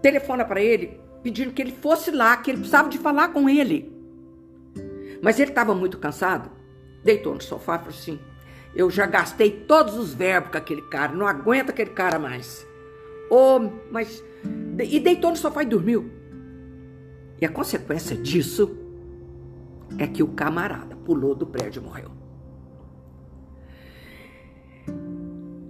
[0.00, 3.90] telefona para ele pedindo que ele fosse lá, que ele precisava de falar com ele.
[5.22, 6.50] Mas ele estava muito cansado,
[7.04, 8.18] deitou no sofá e falou assim:
[8.74, 12.66] Eu já gastei todos os verbos com aquele cara, não aguento aquele cara mais.
[13.30, 14.22] Oh, mas.
[14.78, 16.10] E deitou no sofá e dormiu.
[17.40, 18.76] E a consequência disso
[19.98, 22.10] é que o camarada pulou do prédio e morreu.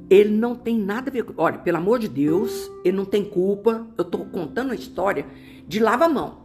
[0.08, 1.32] Ele não tem nada a ver com.
[1.36, 3.86] Olha, pelo amor de Deus, ele não tem culpa.
[3.96, 5.24] Eu estou contando a história
[5.66, 6.42] de lava-mão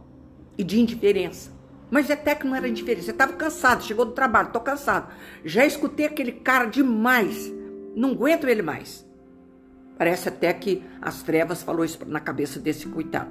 [0.56, 1.52] e de indiferença.
[1.90, 3.04] Mas até que não era indiferente.
[3.04, 5.12] Você estava cansado, chegou do trabalho, estou cansado.
[5.44, 7.52] Já escutei aquele cara demais.
[7.94, 9.06] Não aguento ele mais.
[9.98, 13.30] Parece até que as trevas falou isso na cabeça desse coitado.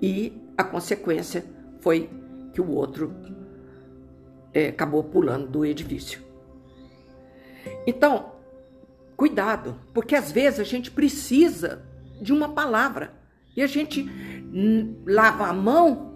[0.00, 1.44] E a consequência
[1.80, 2.08] foi
[2.52, 3.14] que o outro
[4.52, 6.20] é, acabou pulando do edifício.
[7.86, 8.32] Então,
[9.16, 11.82] cuidado, porque às vezes a gente precisa
[12.20, 13.12] de uma palavra
[13.56, 14.08] e a gente
[15.06, 16.10] lava a mão.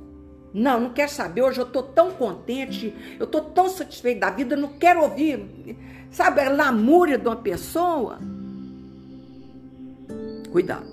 [0.53, 1.43] Não, não quer saber.
[1.43, 5.77] Hoje eu estou tão contente, eu estou tão satisfeito da vida, não quero ouvir,
[6.11, 8.19] sabe, a lamúria de uma pessoa.
[10.53, 10.87] Cuidado.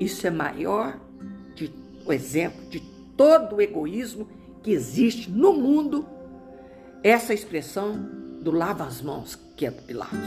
[0.00, 0.98] Isso é maior
[1.54, 1.72] de
[2.04, 2.80] o exemplo de
[3.16, 4.28] todo o egoísmo
[4.62, 6.04] que existe no mundo.
[7.02, 7.96] Essa expressão
[8.40, 10.18] do lava as mãos, que é do Pilatos,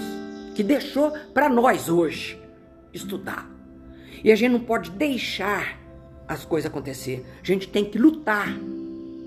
[0.55, 2.39] que deixou para nós hoje
[2.93, 3.49] estudar.
[4.23, 5.79] E a gente não pode deixar
[6.27, 7.25] as coisas acontecer.
[7.41, 8.47] A gente tem que lutar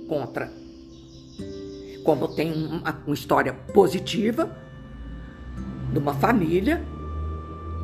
[0.08, 0.52] contra.
[2.04, 4.54] Como tem uma, uma história positiva
[5.92, 6.82] de uma família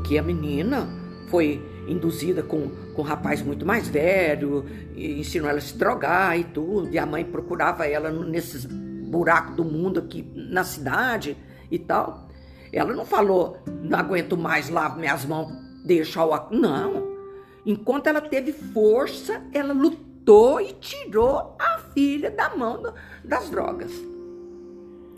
[0.07, 0.89] que a menina
[1.31, 6.39] foi induzida com, com um rapaz muito mais velho, e ensinou ela a se drogar
[6.39, 8.67] e tudo, e a mãe procurava ela nesses
[9.09, 11.37] buracos do mundo aqui na cidade
[11.71, 12.29] e tal.
[12.73, 15.53] Ela não falou, não aguento mais, lavo minhas mãos,
[15.85, 16.51] deixa o...
[16.51, 17.17] Não.
[17.65, 22.93] Enquanto ela teve força, ela lutou e tirou a filha da mão do,
[23.25, 23.93] das drogas.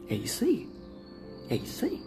[0.08, 0.68] É isso aí.
[1.48, 2.00] É isso aí.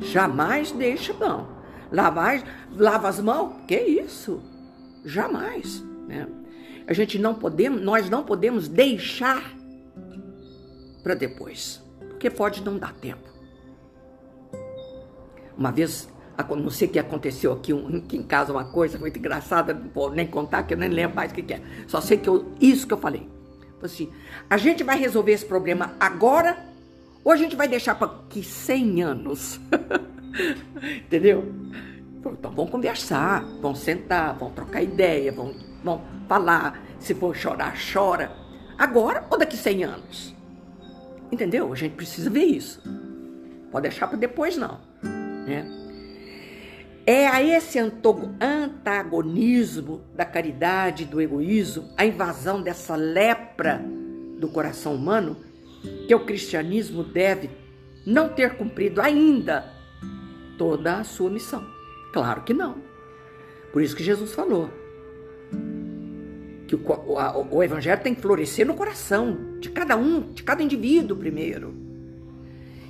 [0.00, 1.48] Jamais deixa mão.
[1.90, 2.42] Lavar,
[2.76, 3.54] lava as mãos?
[3.66, 4.42] Que isso?
[5.04, 5.80] Jamais.
[6.08, 6.26] Né?
[6.86, 9.54] A gente não podemos, nós não podemos deixar
[11.04, 13.28] para depois, porque pode não dar tempo.
[15.56, 16.08] Uma vez,
[16.48, 20.10] não sei o que aconteceu aqui, aqui em casa, uma coisa muito engraçada, não vou
[20.10, 21.60] nem contar, que eu nem lembro mais o que, é.
[21.86, 23.28] Só sei que eu, isso que eu falei.
[23.82, 24.10] Assim,
[24.48, 26.56] a gente vai resolver esse problema agora
[27.22, 29.60] ou a gente vai deixar para que 100 anos?
[31.04, 31.52] Entendeu?
[32.24, 36.82] Então vamos conversar, vamos sentar, vamos trocar ideia, vamos, vamos falar.
[36.98, 38.32] Se for chorar, chora.
[38.78, 40.34] Agora ou daqui 100 anos?
[41.34, 41.72] Entendeu?
[41.72, 42.80] A gente precisa ver isso.
[43.72, 44.78] Pode deixar para depois, não.
[45.02, 45.68] Né?
[47.04, 47.76] É a esse
[48.40, 53.84] antagonismo da caridade do egoísmo, a invasão dessa lepra
[54.38, 55.36] do coração humano,
[56.06, 57.50] que o cristianismo deve
[58.06, 59.64] não ter cumprido ainda
[60.56, 61.66] toda a sua missão.
[62.12, 62.76] Claro que não.
[63.72, 64.70] Por isso que Jesus falou
[66.66, 66.80] que o,
[67.50, 71.74] o, evangelho tem que florescer no coração de cada um, de cada indivíduo primeiro.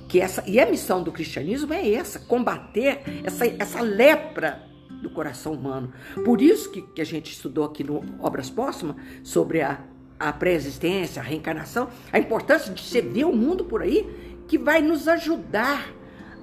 [0.07, 4.63] Que essa, e a missão do cristianismo é essa, combater essa, essa lepra
[5.01, 5.91] do coração humano.
[6.23, 9.79] Por isso que, que a gente estudou aqui no Obras Póstumas sobre a,
[10.19, 14.07] a pré-existência, a reencarnação, a importância de você ver o mundo por aí,
[14.47, 15.91] que vai nos ajudar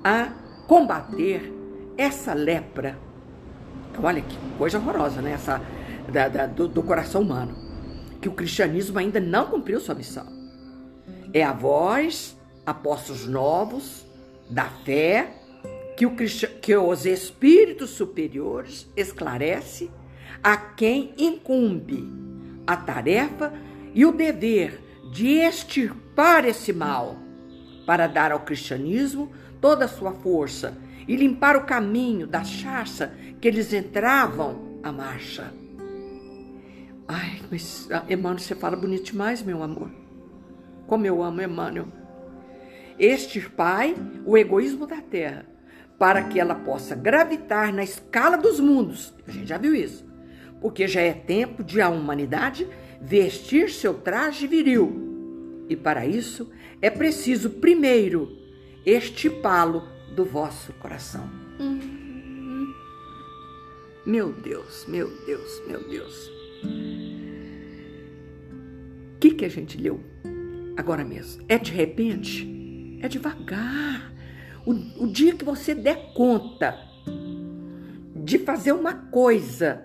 [0.05, 0.33] a
[0.66, 1.53] combater
[1.97, 2.99] essa lepra.
[4.03, 5.33] Olha que coisa horrorosa, né?
[5.33, 5.61] Essa,
[6.11, 7.55] da, da, do, do coração humano.
[8.21, 10.27] Que o cristianismo ainda não cumpriu sua missão.
[11.33, 14.07] É a voz, apóstolos novos,
[14.49, 15.33] da fé,
[15.97, 19.91] que, o, que os espíritos superiores esclarece
[20.43, 22.05] a quem incumbe
[22.67, 23.53] a tarefa
[23.95, 24.81] e o dever
[25.12, 27.17] de extirpar esse mal,
[27.87, 33.49] para dar ao cristianismo toda a sua força e limpar o caminho da charça que
[33.49, 35.53] eles entravam à marcha.
[37.09, 39.91] Ai, mas ah, Emmanuel, você fala bonito demais, meu amor.
[40.87, 41.88] Como eu amo Emmanuel.
[42.99, 45.47] Extirpai o egoísmo da terra,
[45.99, 49.15] para que ela possa gravitar na escala dos mundos.
[49.27, 50.07] A gente já viu isso.
[50.61, 52.69] Porque já é tempo de a humanidade
[53.01, 55.65] vestir seu traje viril.
[55.69, 58.37] E para isso é preciso primeiro
[58.85, 61.29] estipá-lo do vosso coração.
[61.59, 62.03] Hum.
[64.05, 66.41] Meu Deus, meu Deus, meu Deus.
[69.14, 70.01] O que, que a gente leu
[70.77, 71.44] agora mesmo?
[71.48, 72.98] É de repente?
[73.01, 74.12] É devagar.
[74.64, 76.79] O, o dia que você der conta
[78.14, 79.84] de fazer uma coisa,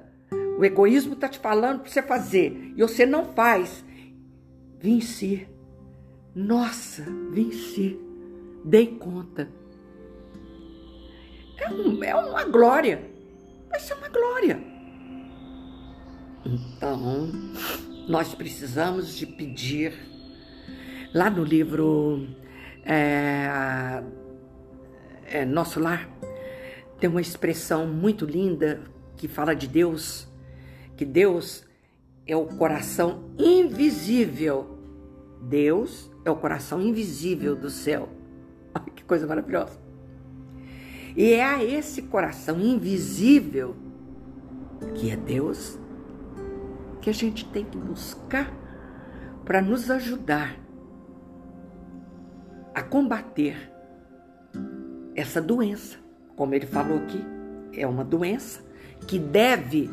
[0.57, 3.83] o egoísmo está te falando para você fazer e você não faz,
[4.79, 5.47] venci.
[6.35, 7.99] Nossa, venci.
[8.63, 9.49] Dei conta.
[11.57, 13.09] É, um, é uma glória.
[13.69, 14.76] Vai ser uma glória.
[16.45, 17.29] Então,
[18.07, 19.93] nós precisamos de pedir.
[21.13, 22.27] Lá no livro
[22.85, 24.03] é,
[25.25, 26.09] é, Nosso Lar,
[26.99, 28.81] tem uma expressão muito linda
[29.15, 30.27] que fala de Deus,
[30.95, 31.65] que Deus
[32.25, 34.77] é o coração invisível.
[35.41, 38.09] Deus é o coração invisível do céu.
[38.75, 39.79] Olha que coisa maravilhosa.
[41.15, 43.75] E é a esse coração invisível,
[44.95, 45.79] que é Deus,
[47.07, 48.51] que a gente tem que buscar
[49.45, 50.59] para nos ajudar
[52.75, 53.71] a combater
[55.15, 55.97] essa doença.
[56.35, 57.23] Como ele falou aqui,
[57.71, 58.61] é uma doença
[59.07, 59.89] que deve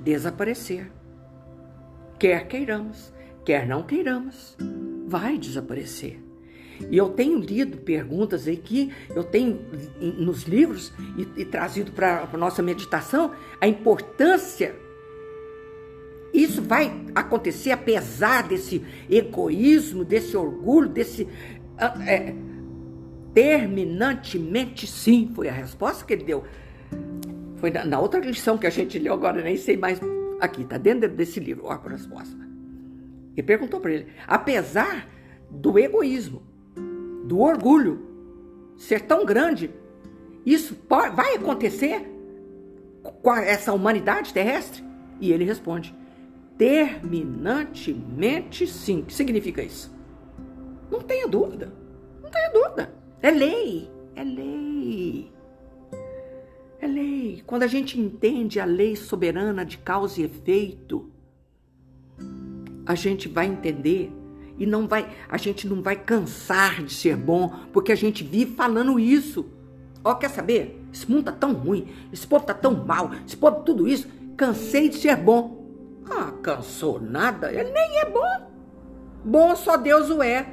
[0.00, 0.90] desaparecer.
[2.18, 3.14] Quer queiramos,
[3.44, 4.56] quer não queiramos,
[5.06, 6.20] vai desaparecer.
[6.90, 9.60] E eu tenho lido perguntas aqui, eu tenho
[10.00, 13.30] nos livros e, e trazido para a nossa meditação
[13.60, 14.82] a importância.
[16.66, 21.28] Vai acontecer apesar desse egoísmo, desse orgulho, desse.
[21.76, 22.34] Ah, é,
[23.34, 26.44] terminantemente sim, foi a resposta que ele deu.
[27.56, 30.00] Foi na, na outra lição que a gente leu agora, nem sei mais.
[30.40, 32.36] Aqui, está dentro desse livro, olha a resposta.
[33.36, 35.08] Ele perguntou para ele: apesar
[35.50, 36.42] do egoísmo,
[37.24, 38.00] do orgulho
[38.76, 39.70] ser tão grande,
[40.44, 42.10] isso pode, vai acontecer
[43.02, 44.82] com essa humanidade terrestre?
[45.20, 45.94] E ele responde:
[46.58, 49.00] terminantemente sim.
[49.00, 49.94] O que significa isso?
[50.90, 51.72] Não tenha dúvida.
[52.22, 52.94] Não tenha dúvida.
[53.20, 53.90] É lei.
[54.14, 55.32] É lei.
[56.80, 57.42] É lei.
[57.46, 61.10] Quando a gente entende a lei soberana de causa e efeito,
[62.86, 64.12] a gente vai entender
[64.58, 68.54] e não vai, a gente não vai cansar de ser bom, porque a gente vive
[68.54, 69.46] falando isso.
[70.04, 70.80] Ó, oh, quer saber?
[70.92, 74.06] Esse mundo tá tão ruim, esse povo tá tão mal, esse povo tudo isso.
[74.36, 75.63] Cansei de ser bom.
[76.10, 77.52] Ah, cansou nada?
[77.52, 78.50] Ele nem é bom.
[79.24, 80.46] Bom só Deus o é.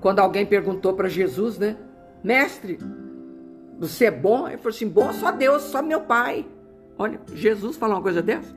[0.00, 1.76] Quando alguém perguntou para Jesus, né?
[2.22, 2.78] Mestre,
[3.78, 4.46] você é bom?
[4.46, 6.46] Ele falou assim: bom só Deus, só meu pai.
[6.98, 8.54] Olha, Jesus falou uma coisa dessa.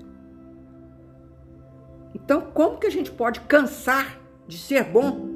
[2.14, 5.30] Então, como que a gente pode cansar de ser bom.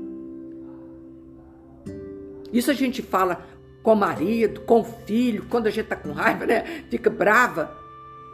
[2.51, 3.45] Isso a gente fala
[3.83, 6.83] com o marido, com o filho, quando a gente tá com raiva, né?
[6.89, 7.75] Fica brava.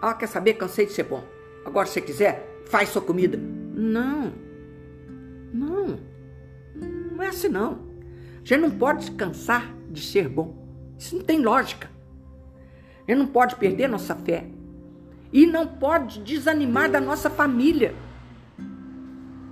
[0.02, 0.56] Ah, quer saber?
[0.56, 1.24] Cansei de ser bom.
[1.66, 3.38] Agora, se você quiser, faz sua comida.
[3.38, 4.34] Não.
[5.54, 6.00] Não.
[6.76, 7.80] Não é assim, não.
[8.42, 10.56] A gente não pode cansar de ser bom.
[10.98, 11.90] Isso não tem lógica.
[13.08, 14.46] A gente não pode perder nossa fé.
[15.32, 17.96] E não pode desanimar da nossa família.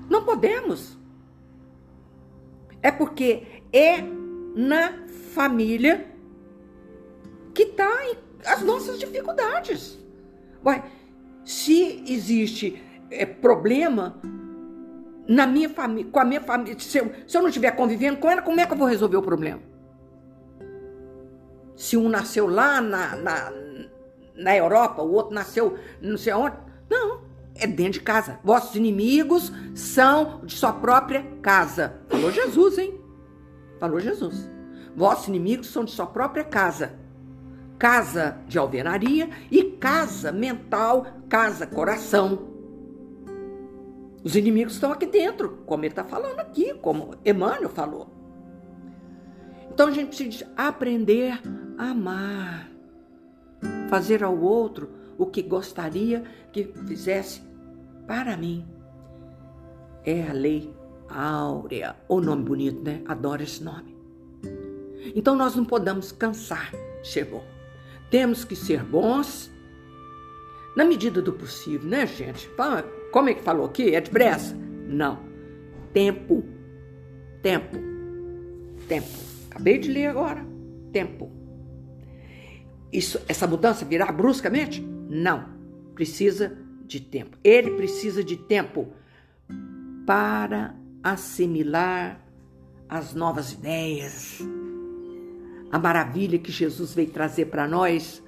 [0.09, 0.97] Não podemos.
[2.81, 4.01] É porque é
[4.55, 4.93] na
[5.33, 6.07] família
[7.53, 7.89] que está
[8.45, 9.97] as nossas dificuldades.
[10.65, 10.83] Ué,
[11.43, 14.19] se existe é, problema
[15.27, 18.29] na minha família, com a minha família, se eu, se eu não estiver convivendo com
[18.29, 19.61] ela, como é que eu vou resolver o problema?
[21.75, 23.53] Se um nasceu lá na, na,
[24.35, 26.55] na Europa, o outro nasceu não sei onde.
[26.89, 27.21] Não,
[27.55, 28.39] é dentro de casa.
[28.43, 32.01] Vossos inimigos são de sua própria casa.
[32.09, 32.99] Falou Jesus, hein?
[33.79, 34.49] Falou Jesus.
[34.95, 36.99] Vossos inimigos são de sua própria casa.
[37.81, 42.47] Casa de alvenaria e casa mental, casa coração.
[44.23, 48.07] Os inimigos estão aqui dentro, como ele está falando aqui, como Emmanuel falou.
[49.73, 51.41] Então a gente precisa aprender
[51.75, 52.69] a amar,
[53.89, 56.23] fazer ao outro o que gostaria
[56.53, 57.41] que fizesse
[58.05, 58.63] para mim.
[60.05, 60.71] É a lei
[61.09, 61.95] áurea.
[62.07, 63.01] O nome bonito, né?
[63.07, 63.97] Adoro esse nome.
[65.15, 66.71] Então nós não podemos cansar
[67.31, 67.60] bom.
[68.11, 69.49] Temos que ser bons
[70.75, 72.49] na medida do possível, né, gente?
[73.11, 73.95] Como é que falou aqui?
[73.95, 74.53] É depressa?
[74.55, 75.19] Não.
[75.93, 76.43] Tempo.
[77.41, 77.77] Tempo.
[78.87, 79.07] Tempo.
[79.49, 80.45] Acabei de ler agora.
[80.91, 81.31] Tempo.
[82.91, 84.81] Isso, essa mudança virá bruscamente?
[84.81, 85.49] Não.
[85.95, 87.37] Precisa de tempo.
[87.43, 88.93] Ele precisa de tempo
[90.05, 92.21] para assimilar
[92.89, 94.39] as novas ideias,
[95.71, 98.23] a maravilha que Jesus veio trazer para nós,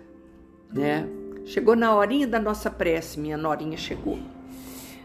[0.71, 1.07] né?
[1.45, 4.17] Chegou na horinha da nossa prece, minha norinha chegou.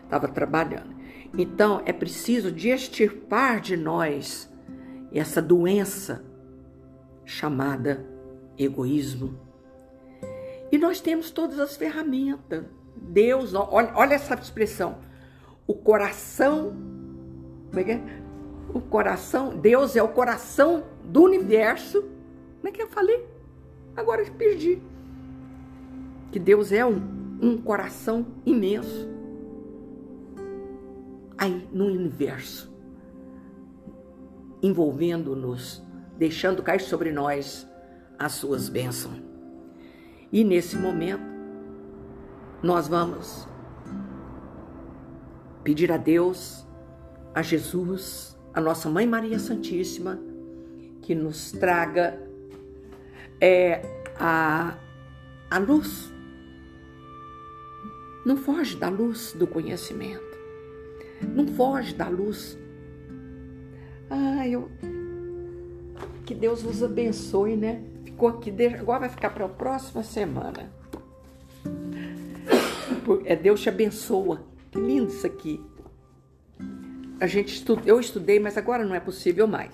[0.04, 0.96] Estava trabalhando.
[1.36, 4.48] Então é preciso de extirpar de nós
[5.12, 6.24] essa doença
[7.24, 8.06] chamada
[8.56, 9.38] egoísmo.
[10.70, 12.64] E nós temos todas as ferramentas.
[12.96, 14.98] Deus, olha, olha essa expressão.
[15.66, 16.76] O coração,
[17.68, 18.00] como é que é?
[18.72, 22.04] O coração, Deus é o coração do universo.
[22.68, 23.26] Como é que eu falei?
[23.96, 24.78] Agora eu perdi.
[26.30, 27.00] Que Deus é um,
[27.40, 29.08] um coração imenso.
[31.38, 32.70] Aí, no universo,
[34.62, 35.82] envolvendo-nos,
[36.18, 37.66] deixando cair sobre nós
[38.18, 39.16] as suas bênçãos.
[40.30, 41.22] E nesse momento,
[42.62, 43.48] nós vamos
[45.64, 46.66] pedir a Deus,
[47.34, 50.20] a Jesus, a nossa Mãe Maria Santíssima,
[51.00, 52.27] que nos traga
[53.40, 53.80] é,
[54.18, 54.76] a,
[55.50, 56.12] a luz.
[58.24, 60.38] Não foge da luz do conhecimento.
[61.34, 62.58] Não foge da luz.
[64.10, 64.70] Ah, eu,
[66.24, 67.82] Que Deus vos abençoe, né?
[68.04, 70.70] Ficou aqui, agora vai ficar para a próxima semana.
[73.24, 74.42] É Deus te abençoa.
[74.70, 75.64] Que lindo isso aqui.
[77.20, 79.72] A gente estuda, eu estudei, mas agora não é possível mais,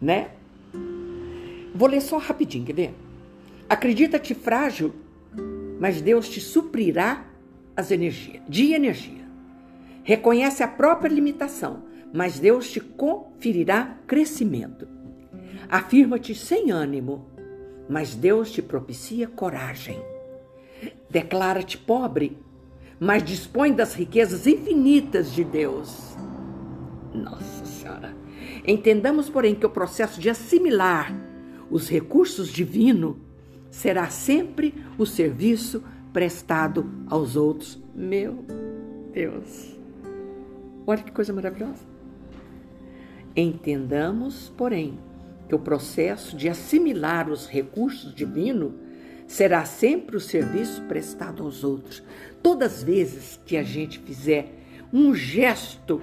[0.00, 0.32] né?
[1.82, 2.94] Vou ler só rapidinho, quer ver?
[3.68, 4.94] Acredita-te frágil,
[5.80, 7.24] mas Deus te suprirá
[7.76, 9.24] as energias, de energia.
[10.04, 11.82] Reconhece a própria limitação,
[12.14, 14.86] mas Deus te conferirá crescimento.
[15.68, 17.26] Afirma-te sem ânimo,
[17.88, 20.00] mas Deus te propicia coragem.
[21.10, 22.38] Declara-te pobre,
[23.00, 26.16] mas dispõe das riquezas infinitas de Deus.
[27.12, 28.14] Nossa Senhora.
[28.64, 31.31] Entendamos, porém, que o processo de assimilar
[31.72, 33.16] os recursos divinos
[33.70, 37.82] será sempre o serviço prestado aos outros.
[37.94, 38.44] Meu
[39.10, 39.74] Deus.
[40.86, 41.82] Olha que coisa maravilhosa.
[43.34, 44.98] Entendamos, porém,
[45.48, 48.72] que o processo de assimilar os recursos divinos
[49.26, 52.02] será sempre o serviço prestado aos outros.
[52.42, 54.52] Todas as vezes que a gente fizer
[54.92, 56.02] um gesto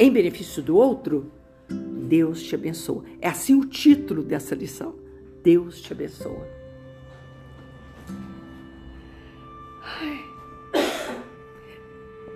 [0.00, 1.30] em benefício do outro,
[1.72, 3.04] Deus te abençoa.
[3.20, 4.94] É assim o título dessa lição.
[5.42, 6.46] Deus te abençoa.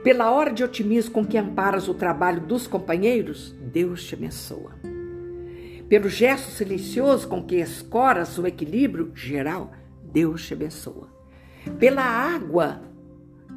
[0.03, 4.72] Pela hora de otimismo com que amparas o trabalho dos companheiros, Deus te abençoa.
[5.89, 9.72] Pelo gesto silencioso com que escoras o equilíbrio geral,
[10.03, 11.09] Deus te abençoa.
[11.78, 12.82] Pela água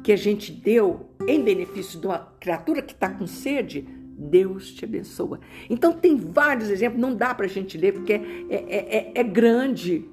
[0.02, 3.86] que a gente deu em benefício de uma criatura que está com sede,
[4.20, 5.40] Deus te abençoa.
[5.68, 9.22] Então tem vários exemplos, não dá para a gente ler porque é, é, é, é
[9.22, 10.04] grande.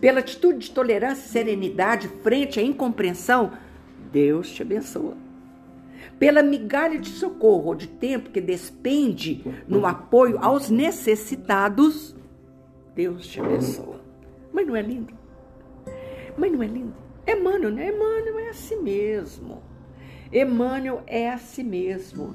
[0.00, 3.52] Pela atitude de tolerância e serenidade frente à incompreensão,
[4.10, 5.16] Deus te abençoa.
[6.18, 12.16] Pela migalha de socorro ou de tempo que despende no apoio aos necessitados,
[12.94, 14.00] Deus te abençoa.
[14.52, 15.12] Mas não é lindo?
[16.38, 16.94] Mas não é lindo?
[17.26, 17.88] Emmanuel, né?
[17.88, 19.62] Emmanuel é assim mesmo.
[20.32, 22.34] Emmanuel é assim mesmo.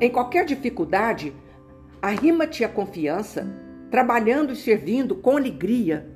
[0.00, 1.32] Em qualquer dificuldade,
[2.00, 3.46] arrima-te à confiança,
[3.90, 6.10] trabalhando e servindo com alegria,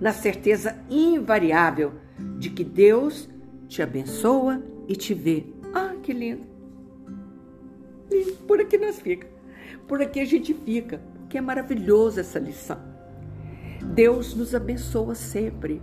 [0.00, 1.92] na certeza invariável
[2.38, 3.28] de que Deus
[3.66, 5.46] te abençoa e te vê.
[5.74, 6.46] Ah, que lindo!
[8.10, 8.36] lindo.
[8.46, 9.28] Por aqui nós fica.
[9.86, 11.00] Por aqui a gente fica.
[11.28, 12.78] Que é maravilhoso essa lição.
[13.94, 15.82] Deus nos abençoa sempre.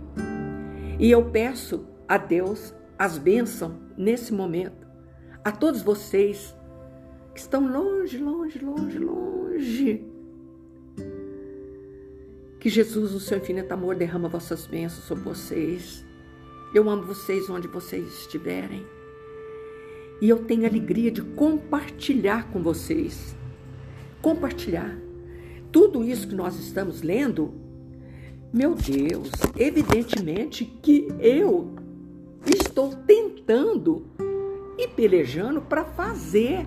[0.98, 4.86] E eu peço a Deus as bênçãos nesse momento.
[5.44, 6.54] A todos vocês
[7.36, 10.04] que estão longe, longe, longe, longe.
[12.58, 16.02] Que Jesus, no seu infinito amor, derrama vossas bênçãos sobre vocês.
[16.74, 18.86] Eu amo vocês onde vocês estiverem.
[20.18, 23.36] E eu tenho alegria de compartilhar com vocês.
[24.22, 24.98] Compartilhar.
[25.70, 27.52] Tudo isso que nós estamos lendo,
[28.50, 31.74] meu Deus, evidentemente que eu
[32.46, 34.06] estou tentando
[34.78, 36.66] e pelejando para fazer.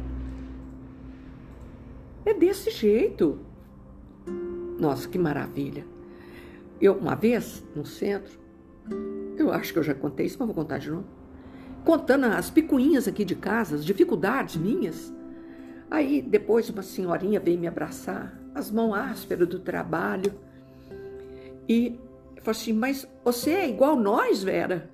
[2.30, 3.39] É desse jeito.
[4.80, 5.84] Nossa, que maravilha.
[6.80, 8.39] Eu, uma vez, no centro,
[9.36, 11.07] eu acho que eu já contei isso, mas vou contar de novo.
[11.84, 15.11] Contando as picuinhas aqui de casa, as dificuldades minhas.
[15.89, 20.32] Aí, depois, uma senhorinha veio me abraçar, as mãos ásperas do trabalho.
[21.67, 21.99] E
[22.41, 24.91] falou assim: Mas você é igual nós, Vera?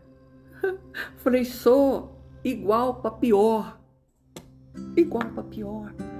[1.17, 3.77] Falei: Sou igual para pior.
[4.95, 6.14] Igual para pior.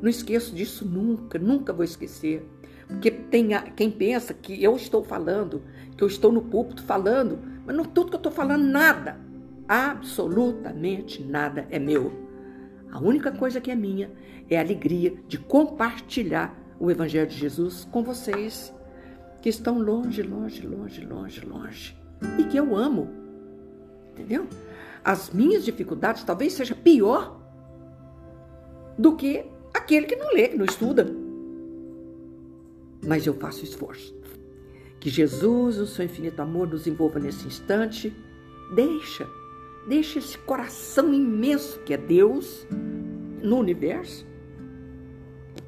[0.00, 2.46] Não esqueço disso nunca, nunca vou esquecer.
[2.86, 5.62] Porque tem quem pensa que eu estou falando,
[5.96, 9.20] que eu estou no púlpito falando, mas não tudo que eu estou falando, nada,
[9.68, 12.12] absolutamente nada é meu.
[12.90, 14.10] A única coisa que é minha
[14.48, 18.74] é a alegria de compartilhar o Evangelho de Jesus com vocês
[19.42, 21.96] que estão longe, longe, longe, longe, longe
[22.38, 23.08] e que eu amo.
[24.12, 24.46] Entendeu?
[25.04, 27.38] As minhas dificuldades talvez seja pior
[28.98, 31.06] do que aquele que não lê, que não estuda.
[33.06, 34.16] Mas eu faço esforço.
[35.00, 38.14] Que Jesus, o seu infinito amor, nos envolva nesse instante.
[38.74, 39.26] Deixa,
[39.88, 42.66] deixa esse coração imenso que é Deus
[43.42, 44.26] no universo,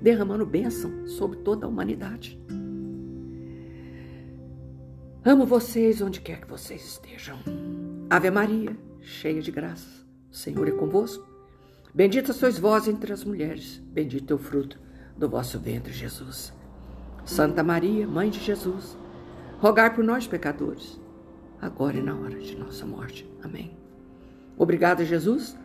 [0.01, 2.41] derramando bênção sobre toda a humanidade.
[5.25, 7.39] Amo vocês onde quer que vocês estejam.
[8.09, 11.30] Ave Maria, cheia de graça, o Senhor é convosco.
[11.95, 14.79] Bendita sois vós entre as mulheres, bendito é o fruto
[15.17, 16.53] do vosso ventre, Jesus.
[17.25, 18.97] Santa Maria, Mãe de Jesus,
[19.59, 21.01] rogai por nós, pecadores,
[21.61, 23.29] agora e na hora de nossa morte.
[23.43, 23.77] Amém.
[24.57, 25.57] Obrigada, Jesus.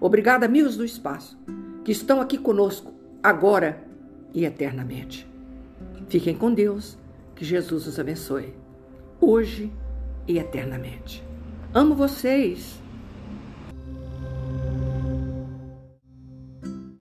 [0.00, 1.38] Obrigada, amigos do espaço,
[1.84, 3.82] que estão aqui conosco agora
[4.34, 5.26] e eternamente.
[6.08, 6.98] Fiquem com Deus,
[7.34, 8.54] que Jesus os abençoe,
[9.20, 9.72] hoje
[10.26, 11.24] e eternamente.
[11.72, 12.80] Amo vocês.